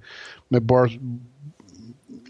[0.47, 0.99] med Bar,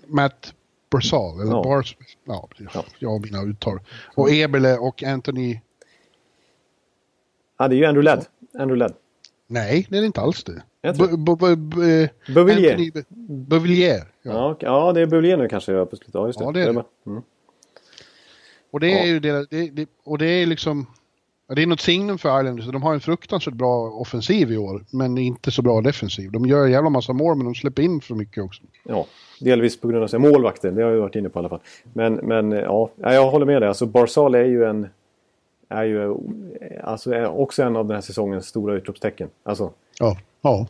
[0.07, 0.53] Matt
[0.89, 1.63] Barzal, eller ja.
[1.63, 2.85] Bars, ja, ja.
[2.99, 3.79] jag och mina uttal.
[4.15, 5.59] Och Eberle och Anthony...
[7.57, 8.25] Ja, det är ju Andrew Ladd.
[8.53, 8.93] Andrew Ladd.
[9.47, 10.63] Nej, det är inte alls det.
[12.27, 13.03] Bouvillier.
[13.27, 14.07] Bouvillier.
[14.21, 14.57] Ja.
[14.59, 15.71] Ja, det är Bouvillier nu kanske.
[15.71, 15.87] Ja,
[16.27, 16.43] just det.
[16.43, 16.83] Ja, det är det.
[17.05, 17.21] Mm.
[18.71, 20.87] Och det är ju det, det, det, och det är liksom
[21.55, 22.65] det är något signum för Islanders.
[22.65, 26.31] De har en fruktansvärt bra offensiv i år, men inte så bra defensiv.
[26.31, 28.63] De gör en jävla massa mål, men de släpper in för mycket också.
[28.83, 29.05] Ja,
[29.39, 30.75] delvis på grund av sig målvakten.
[30.75, 31.59] Det har jag varit inne på i alla fall.
[31.93, 33.67] Men, men ja, jag håller med dig.
[33.67, 34.87] Alltså Barzal är ju en...
[35.69, 36.15] Är ju
[36.83, 39.29] alltså, är också en av den här säsongens stora utropstecken.
[39.43, 40.17] Alltså, ja.
[40.41, 40.67] ja.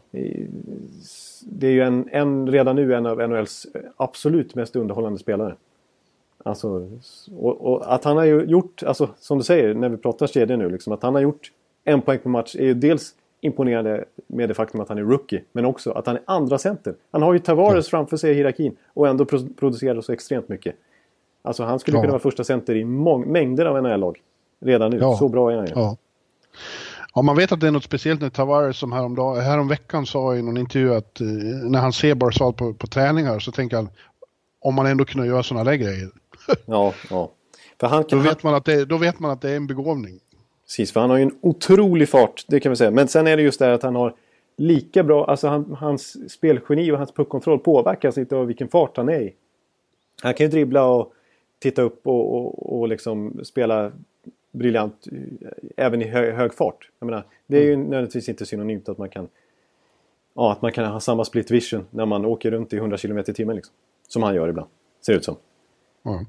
[1.41, 3.67] Det är ju en, en, redan nu en av NHLs
[3.97, 5.55] absolut mest underhållande spelare.
[6.45, 6.89] Alltså,
[7.37, 10.69] och, och, att han har gjort, alltså, som du säger när vi pratar kedjor nu,
[10.69, 11.51] liksom, att han har gjort
[11.83, 15.43] en poäng per match är ju dels imponerande med det faktum att han är rookie.
[15.51, 16.95] Men också att han är andra center.
[17.11, 17.89] Han har ju Tavares ja.
[17.89, 19.25] framför sig i hierarkin och ändå
[19.59, 20.75] producerar så extremt mycket.
[21.41, 22.01] Alltså han skulle ja.
[22.01, 24.19] kunna vara första center i mängder av NHL-lag.
[24.59, 24.97] Redan nu.
[24.97, 25.17] Ja.
[25.17, 25.71] Så bra är han ju.
[25.75, 25.97] Ja.
[27.15, 30.41] ja, man vet att det är något speciellt när Tavares som häromdag, häromveckan sa i
[30.41, 31.27] någon intervju att eh,
[31.63, 33.89] när han ser Barzal på, på träningar så tänker han
[34.59, 36.09] om man ändå kunde göra sådana där grejer.
[36.65, 37.31] Ja, ja.
[37.79, 40.19] För han då, vet man att det, då vet man att det är en begåvning.
[40.65, 42.91] Precis, för han har ju en otrolig fart, det kan vi säga.
[42.91, 44.15] Men sen är det just det att han har
[44.57, 49.09] lika bra, alltså han, hans spelgeni och hans puckkontroll påverkas inte av vilken fart han
[49.09, 49.33] är i.
[50.21, 51.13] Han kan ju dribbla och
[51.59, 53.91] titta upp och, och, och liksom spela
[54.51, 55.07] briljant
[55.77, 56.89] även i hög, hög fart.
[56.99, 57.85] Menar, det är ju mm.
[57.85, 59.27] nödvändigtvis inte synonymt att man kan
[60.33, 63.17] ja, att man kan ha samma split vision när man åker runt i 100 km
[63.17, 63.55] i timmen.
[63.55, 63.73] Liksom,
[64.07, 64.69] som han gör ibland,
[65.05, 65.35] ser det ut som.
[66.03, 66.25] Ja.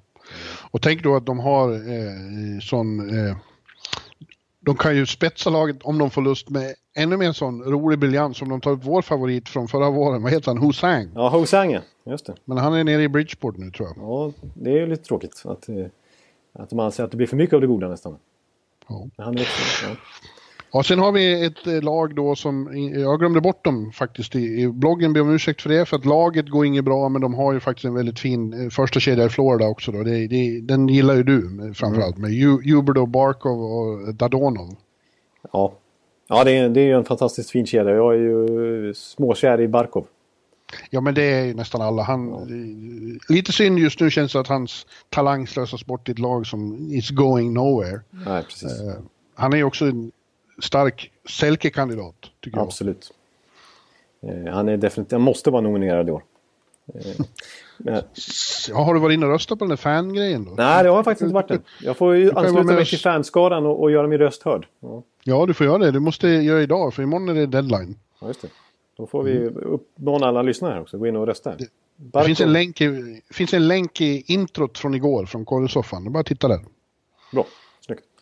[0.70, 3.36] Och tänk då att de har eh, sån eh,
[4.64, 8.38] de kan ju spetsa laget om de får lust med ännu mer sån rolig briljans
[8.38, 10.22] som de tar upp vår favorit från förra våren.
[10.22, 10.58] Vad heter han?
[10.62, 11.08] Husang?
[11.14, 11.80] Ja, Husang ja.
[12.04, 12.34] Just det.
[12.44, 13.96] Men han är nere i Bridgeport nu tror jag.
[14.04, 15.86] Ja, det är ju lite tråkigt att, eh,
[16.52, 18.16] att de anser att det blir för mycket av det goda nästan.
[18.88, 19.06] Ja.
[19.16, 19.96] Han är också, ja.
[20.74, 24.68] Ja, sen har vi ett eh, lag då som, jag glömde bort dem faktiskt i,
[24.68, 27.52] bloggen, ber om ursäkt för det, för att laget går inget bra, men de har
[27.52, 30.02] ju faktiskt en väldigt fin eh, första kedja i Florida också då.
[30.02, 32.30] Det, det, den gillar ju du framförallt med
[32.64, 34.76] Huberdo, Barkov och Dadonov.
[35.52, 35.72] Ja,
[36.28, 37.94] ja det, är, det är ju en fantastiskt fin kedja.
[37.94, 40.06] Jag är ju småkär i Barkov.
[40.90, 42.02] Ja men det är ju nästan alla.
[42.02, 43.34] Han, ja.
[43.34, 46.92] Lite synd just nu känns det att hans talang slösas bort i ett lag som
[46.92, 48.00] is going nowhere.
[48.10, 48.80] Nej, precis.
[48.80, 48.92] Uh,
[49.34, 50.12] han är ju också en
[50.62, 52.66] stark Selke-kandidat, tycker jag.
[52.66, 53.12] Absolut.
[54.22, 56.22] Eh, han är definitivt, han måste vara nominerad i år.
[56.94, 57.24] Eh,
[57.76, 58.02] men...
[58.68, 60.50] Ja, har du varit inne och röstat på den där fangrejen då?
[60.50, 61.62] Nej, det har jag faktiskt inte varit än.
[61.80, 64.66] Jag får ju ansluta mig till fanskaran och, och, göra min röst hörd.
[64.80, 65.02] Ja.
[65.24, 65.90] ja, du får göra det.
[65.90, 67.98] Du måste göra idag, för imorgon är det deadline.
[68.20, 68.48] Ja, just det.
[68.96, 69.56] Då får vi mm.
[69.56, 71.56] uppmana alla lyssnare här också, gå in och rösta.
[71.56, 75.44] Det, det finns, en länk i, finns en länk i introt från igår, från.
[75.44, 76.60] Det är bara titta där.
[77.32, 77.46] Bra.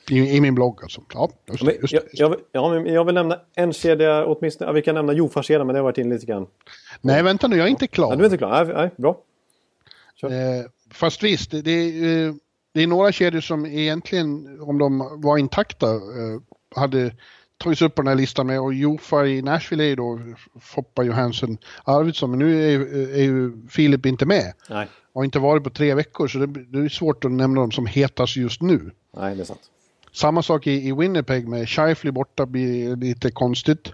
[0.08, 1.00] I, I, min blogg alltså.
[1.14, 4.72] Ja, just, men, just, jag, jag, ja, jag vill nämna en kedja åtminstone.
[4.72, 6.46] Vi kan nämna Jofa-kedjan men det har varit in lite grann.
[7.00, 8.10] Nej, vänta nu, jag är inte klar.
[8.10, 8.64] Ja, du är inte klar?
[8.64, 9.22] Nej, nej bra.
[10.22, 12.34] Eh, fast visst, det, det, eh,
[12.72, 16.40] det, är några kedjor som egentligen, om de var intakta, eh,
[16.76, 17.12] hade
[17.58, 20.20] tagits upp på den här listan med och Jofa i Nashville är ju då
[20.60, 22.80] Foppa Johansson Arvidsson men nu är,
[23.14, 24.52] är ju Filip inte med.
[24.70, 24.88] Nej.
[25.12, 27.86] Och inte varit på tre veckor så det, det är svårt att nämna dem som
[27.86, 28.90] hetast just nu.
[29.16, 29.70] Nej, det är sant.
[30.12, 33.92] Samma sak i, i Winnipeg med Scheifly borta blir lite konstigt.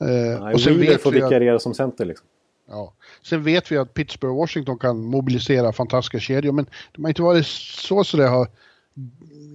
[0.00, 2.26] Eh, Nej, och sen vet får vikariera som center liksom.
[2.68, 2.92] Ja.
[3.22, 7.22] Sen vet vi att Pittsburgh och Washington kan mobilisera fantastiska kedjor men de har inte
[7.22, 8.48] varit så så det har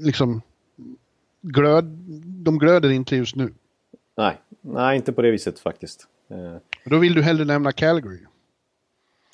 [0.04, 0.42] liksom
[1.42, 1.86] glöd,
[2.44, 3.54] de glöder inte just nu.
[4.18, 6.08] Nej, nej inte på det viset faktiskt.
[6.30, 6.58] Eh.
[6.86, 8.20] Då vill du hellre nämna Calgary.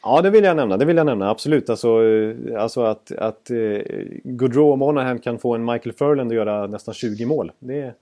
[0.06, 0.78] Ja, det vill jag nämna.
[0.78, 1.70] Det vill jag nämna, absolut.
[1.70, 3.82] Alltså, eh, alltså att, att uh,
[4.24, 7.52] Gaudreau och Monahan kan få en Michael Furland att göra nästan 20 mål.
[7.60, 7.94] Det,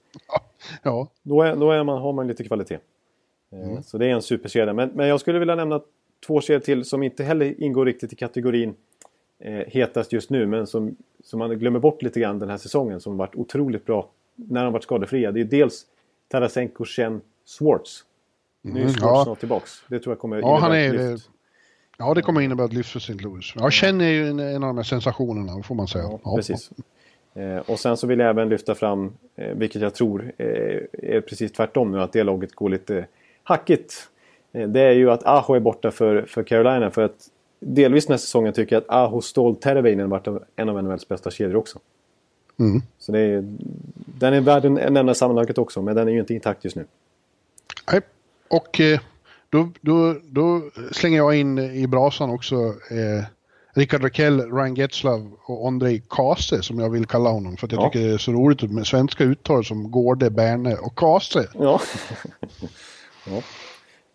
[0.82, 1.08] ja.
[1.22, 2.78] Då, är, då är man, har man lite kvalitet.
[3.52, 3.82] Uh, mm.
[3.82, 4.72] Så det är en superkedja.
[4.72, 5.80] Men, men jag skulle vilja nämna
[6.26, 8.74] två kedjor till som inte heller ingår riktigt i kategorin
[9.46, 10.46] uh, hetast just nu.
[10.46, 13.00] Men som, som man glömmer bort lite grann den här säsongen.
[13.00, 15.32] Som varit otroligt bra när de varit skadefria.
[15.32, 15.86] Det är dels
[16.28, 18.04] Tarasenko, Chen, Swartz.
[18.62, 19.24] Nu är mm, Swartz ja.
[19.24, 19.82] snart tillbaks.
[19.88, 21.18] Det tror jag kommer ja, han är.
[21.98, 23.12] Ja, det kommer innebära ett lyft för St.
[23.12, 23.52] Louis.
[23.56, 26.04] Jag känner ju en, en av de här sensationerna, får man säga.
[26.24, 26.70] Ja, precis.
[27.34, 30.46] Eh, och sen så vill jag även lyfta fram, eh, vilket jag tror eh,
[30.92, 33.06] är precis tvärtom nu, att det laget går lite
[33.42, 34.08] hackigt.
[34.52, 36.90] Det är ju att Aho är borta för, för Carolina.
[36.90, 37.28] För att
[37.60, 40.26] delvis den här säsongen tycker jag att Aho Stoll Terveinen varit
[40.56, 41.78] en av NHLs bästa kedjor också.
[42.58, 42.82] Mm.
[42.98, 43.44] Så det är,
[43.94, 46.84] den är värd en nämna sammanhanget också, men den är ju inte intakt just nu.
[47.92, 48.00] Nej,
[48.48, 48.80] och
[49.54, 52.54] då, då, då slänger jag in i brasan också
[52.90, 53.24] eh,
[53.74, 57.56] Rickard Rakell, Ryan Getzlav och Andrei Kase som jag vill kalla honom.
[57.56, 57.90] För att jag ja.
[57.90, 61.48] tycker det är så roligt med svenska uttal som Gårde, Berne och Kase.
[61.58, 61.80] Ja.
[63.26, 63.42] ja.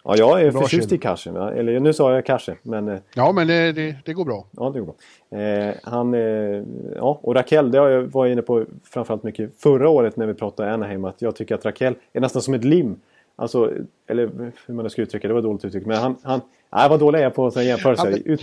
[0.04, 1.30] Ja, jag är bra förtjust i Kase.
[1.30, 2.88] Eller nu sa jag Kase, men...
[2.88, 4.46] Eh, ja, men det, det, det, går bra.
[4.52, 5.40] Ja, det går bra.
[5.40, 6.64] Eh, han, eh,
[6.96, 10.34] ja, och Rakell, det har jag varit inne på framförallt mycket förra året när vi
[10.34, 11.06] pratade Anaheim.
[11.06, 13.00] Att jag tycker att Rakell är nästan som ett lim
[13.40, 13.72] Alltså,
[14.08, 15.86] eller hur man ska uttrycka det, var dåligt uttryck.
[15.86, 18.42] Men han, han nej, vad dålig är jag på att jämföra Ut,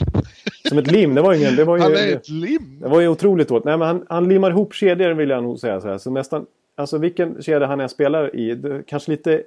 [0.68, 1.56] som ett lim, det var ingen...
[1.56, 2.78] Det var ju, han är ett lim!
[2.80, 3.64] Det var ju otroligt dåligt.
[3.64, 5.80] Nej, men han, han limmar ihop kedjor vill jag nog säga.
[5.80, 5.98] Så, här.
[5.98, 9.42] så nästan, alltså vilken kedja han än spelar i, det, kanske lite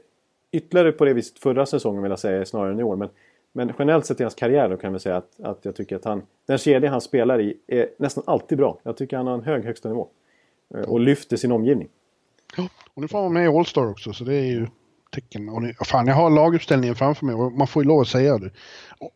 [0.52, 2.96] ytterligare på det viset förra säsongen vill jag säga snarare än i år.
[2.96, 3.10] Men
[3.52, 6.06] Men generellt sett i hans karriär då kan vi säga att, att jag tycker att
[6.06, 8.80] han, den kedja han spelar i är nästan alltid bra.
[8.84, 10.08] Jag tycker han har en hög högsta nivå.
[10.76, 11.88] Eh, och lyfter sin omgivning.
[12.58, 14.68] Ja, och nu får han med i All-Star också så det är ju
[15.10, 15.50] tecken.
[15.50, 18.38] Och nu, fan, jag har laguppställningen framför mig och man får ju lov att säga
[18.38, 18.52] det.
[19.00, 19.12] Och,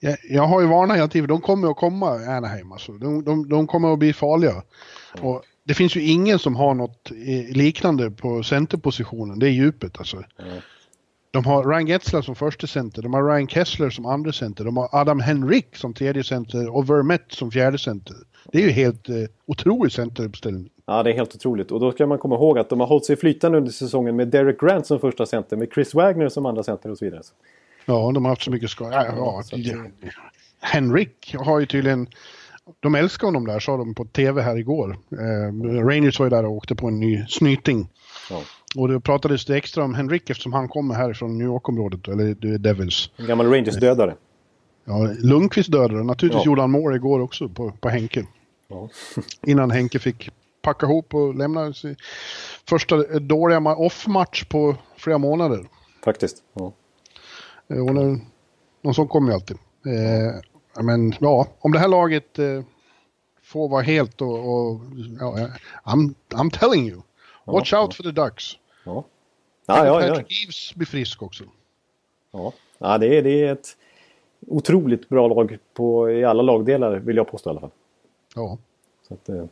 [0.00, 2.92] jag, jag har ju varnat hela tiden, de kommer att komma Anaheim alltså.
[2.92, 4.62] De, de, de kommer att bli farliga.
[5.20, 9.98] Och det finns ju ingen som har något eh, liknande på centerpositionen, det är djupet
[9.98, 10.16] alltså.
[10.16, 10.60] Mm.
[11.34, 14.76] De har Ryan Getzler som första center, de har Ryan Kessler som andra center, de
[14.76, 18.16] har Adam Henrik som tredje center och Vermette som fjärde center.
[18.52, 19.14] Det är ju helt eh,
[19.46, 20.70] otrolig centeruppställning.
[20.86, 21.70] Ja, det är helt otroligt.
[21.70, 24.28] Och då ska man komma ihåg att de har hållit sig flytande under säsongen med
[24.28, 27.22] Derek Grant som första center, med Chris Wagner som andra center och så vidare.
[27.84, 28.92] Ja, de har haft så mycket skador.
[28.92, 30.10] Ja, ja, ja,
[30.60, 32.08] Henrik har ju tydligen...
[32.80, 34.98] De älskar honom där, sa de på tv här igår.
[35.12, 37.88] Eh, Rangers var ju där och åkte på en ny snyting.
[38.30, 38.42] Ja.
[38.76, 43.10] Och det pratades det extra om Henrik eftersom han kommer härifrån New York-området, eller Devils.
[43.16, 44.16] En gammal Rangers-dödare.
[44.84, 46.50] Ja, Lundqvist dödade Naturligtvis ja.
[46.50, 48.26] gjorde han mål igår också på, på Henke.
[48.68, 48.88] Ja.
[49.46, 50.30] Innan Henke fick
[50.62, 51.96] packa ihop och lämna sin
[52.68, 55.66] första dåliga off-match på flera månader.
[56.04, 56.42] Faktiskt.
[56.54, 56.72] Ja.
[57.68, 58.20] Eh, och när,
[58.82, 59.56] någon sån kommer ju alltid.
[59.86, 62.62] Eh, men ja, om det här laget eh,
[63.42, 64.38] får vara helt och...
[64.38, 64.80] och
[65.20, 65.48] ja,
[65.84, 67.02] I'm, I'm telling you.
[67.44, 68.58] Watch ja, out for the Ducks.
[68.84, 69.04] Ja.
[69.66, 70.44] Ja, ja, Patrick ja.
[70.44, 71.44] Eves blir frisk också.
[72.30, 73.76] Ja, ja det, är, det är ett
[74.46, 77.70] otroligt bra lag på, i alla lagdelar vill jag påstå i alla fall.
[78.34, 78.58] Ja.
[79.08, 79.44] Så att, eh,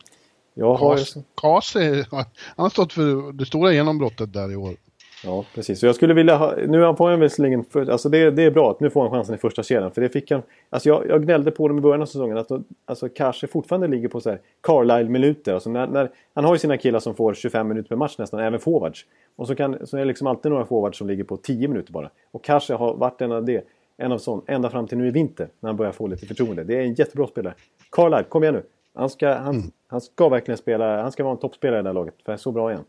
[0.55, 0.99] jag har...
[1.35, 2.25] Kase, han
[2.57, 4.77] har stått för det stora genombrottet där i år.
[5.25, 5.81] Ja, precis.
[5.81, 6.55] Så jag skulle vilja ha...
[6.57, 7.65] Nu får han visserligen...
[7.75, 9.91] Alltså det, det är bra att nu får han chansen i första kedjan.
[9.91, 10.43] För det fick han...
[10.71, 12.39] Alltså jag, jag gnällde på dem i början av säsongen.
[12.39, 12.51] Att
[12.85, 15.55] alltså kanske fortfarande ligger på så här Carlisle-minuter.
[15.55, 18.41] Alltså när, när, han har ju sina killar som får 25 minuter per match nästan,
[18.41, 19.07] även forwards.
[19.37, 21.93] Och så, kan, så är det liksom alltid några forwards som ligger på 10 minuter
[21.93, 22.11] bara.
[22.31, 23.65] Och kanske har varit en av det.
[23.97, 25.49] En av sån, ända fram till nu i vinter.
[25.61, 26.65] När han börjar få lite förtroende.
[26.65, 27.55] Det är en jättebra spelare.
[27.91, 28.63] Carlisle, kom igen nu.
[28.95, 29.71] Han ska, han, mm.
[29.87, 31.03] han ska verkligen spela.
[31.03, 32.15] Han ska vara en toppspelare i det här laget.
[32.25, 32.85] För så bra han.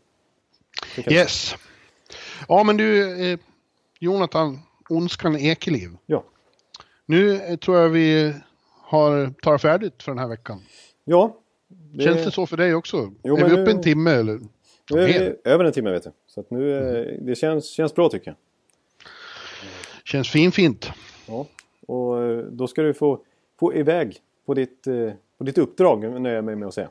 [1.12, 1.56] Yes.
[2.48, 3.38] Ja, men du, eh,
[3.98, 5.96] Jonathan, Ondskan Ekeliv.
[6.06, 6.24] Ja.
[7.06, 8.34] Nu eh, tror jag vi
[8.82, 10.62] har tar färdigt för den här veckan.
[11.04, 11.36] Ja.
[11.68, 12.04] Det...
[12.04, 13.12] Känns det så för dig också?
[13.22, 13.70] Jo, är vi uppe nu...
[13.70, 14.40] en timme eller?
[14.90, 16.10] Nu är vi över en timme vet du.
[16.26, 17.26] Så att nu, mm.
[17.26, 18.36] det känns, känns bra tycker jag.
[20.04, 20.90] Känns finfint.
[21.26, 21.46] Ja,
[21.86, 23.20] och eh, då ska du få,
[23.60, 24.84] få iväg på ditt,
[25.38, 26.90] på ditt uppdrag, nöjer jag mig med att säga.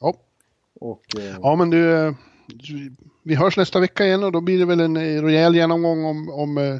[0.00, 0.14] Ja.
[0.80, 1.02] Och,
[1.42, 2.14] ja, men du,
[3.22, 6.30] vi hörs nästa vecka igen och då blir det väl en eh, rejäl genomgång om,
[6.30, 6.76] om eh,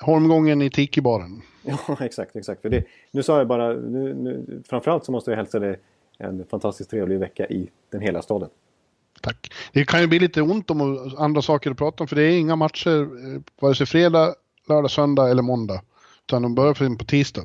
[0.00, 1.42] Holmgången i Tiki-baren.
[1.62, 2.62] Ja, exakt, exakt.
[2.62, 5.78] För det, nu sa jag bara, nu, nu, framförallt så måste jag hälsa dig
[6.18, 8.48] en fantastiskt trevlig vecka i den hela staden.
[9.20, 9.52] Tack.
[9.72, 12.38] Det kan ju bli lite ont om andra saker att prata om för det är
[12.38, 14.34] inga matcher eh, vare sig fredag,
[14.68, 15.82] lördag, söndag eller måndag.
[16.26, 17.44] Utan de börjar på tisdag.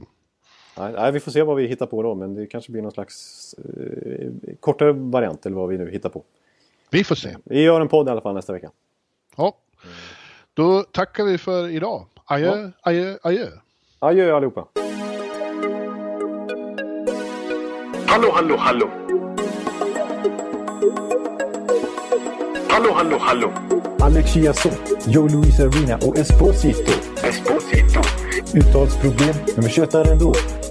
[0.78, 3.54] Nej, vi får se vad vi hittar på då men det kanske blir någon slags
[3.54, 6.24] eh, kortare variant eller vad vi nu hittar på.
[6.90, 7.36] Vi får se.
[7.46, 8.72] Vi gör en podd i alla fall nästa vecka.
[9.38, 9.58] Ja.
[10.54, 12.06] Då tackar vi för idag.
[12.26, 12.72] Adjö, ja.
[12.82, 13.48] adjö, adjö.
[14.00, 14.68] Adjö allihopa.
[18.08, 18.90] Hallå, hallå, hallå.
[22.70, 23.54] Hallå, hallå, hallå.
[24.00, 26.92] Alex Chiazot, Joe Luis Arena och Esposito.
[27.24, 28.02] Esposito.
[28.58, 30.34] Uttalsproblem, men vi tjötar ändå.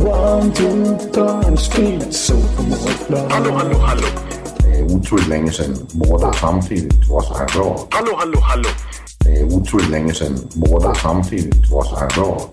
[0.00, 2.34] One, two, punch, speed, so
[3.30, 4.06] Hallå, hallå, hallå.
[4.58, 7.86] Det är otroligt länge sedan båda samtidigt var så här bra.
[7.90, 8.68] Hallå, hallå, hallå.
[9.24, 12.50] Det är otroligt länge sedan båda samtidigt var så här bra.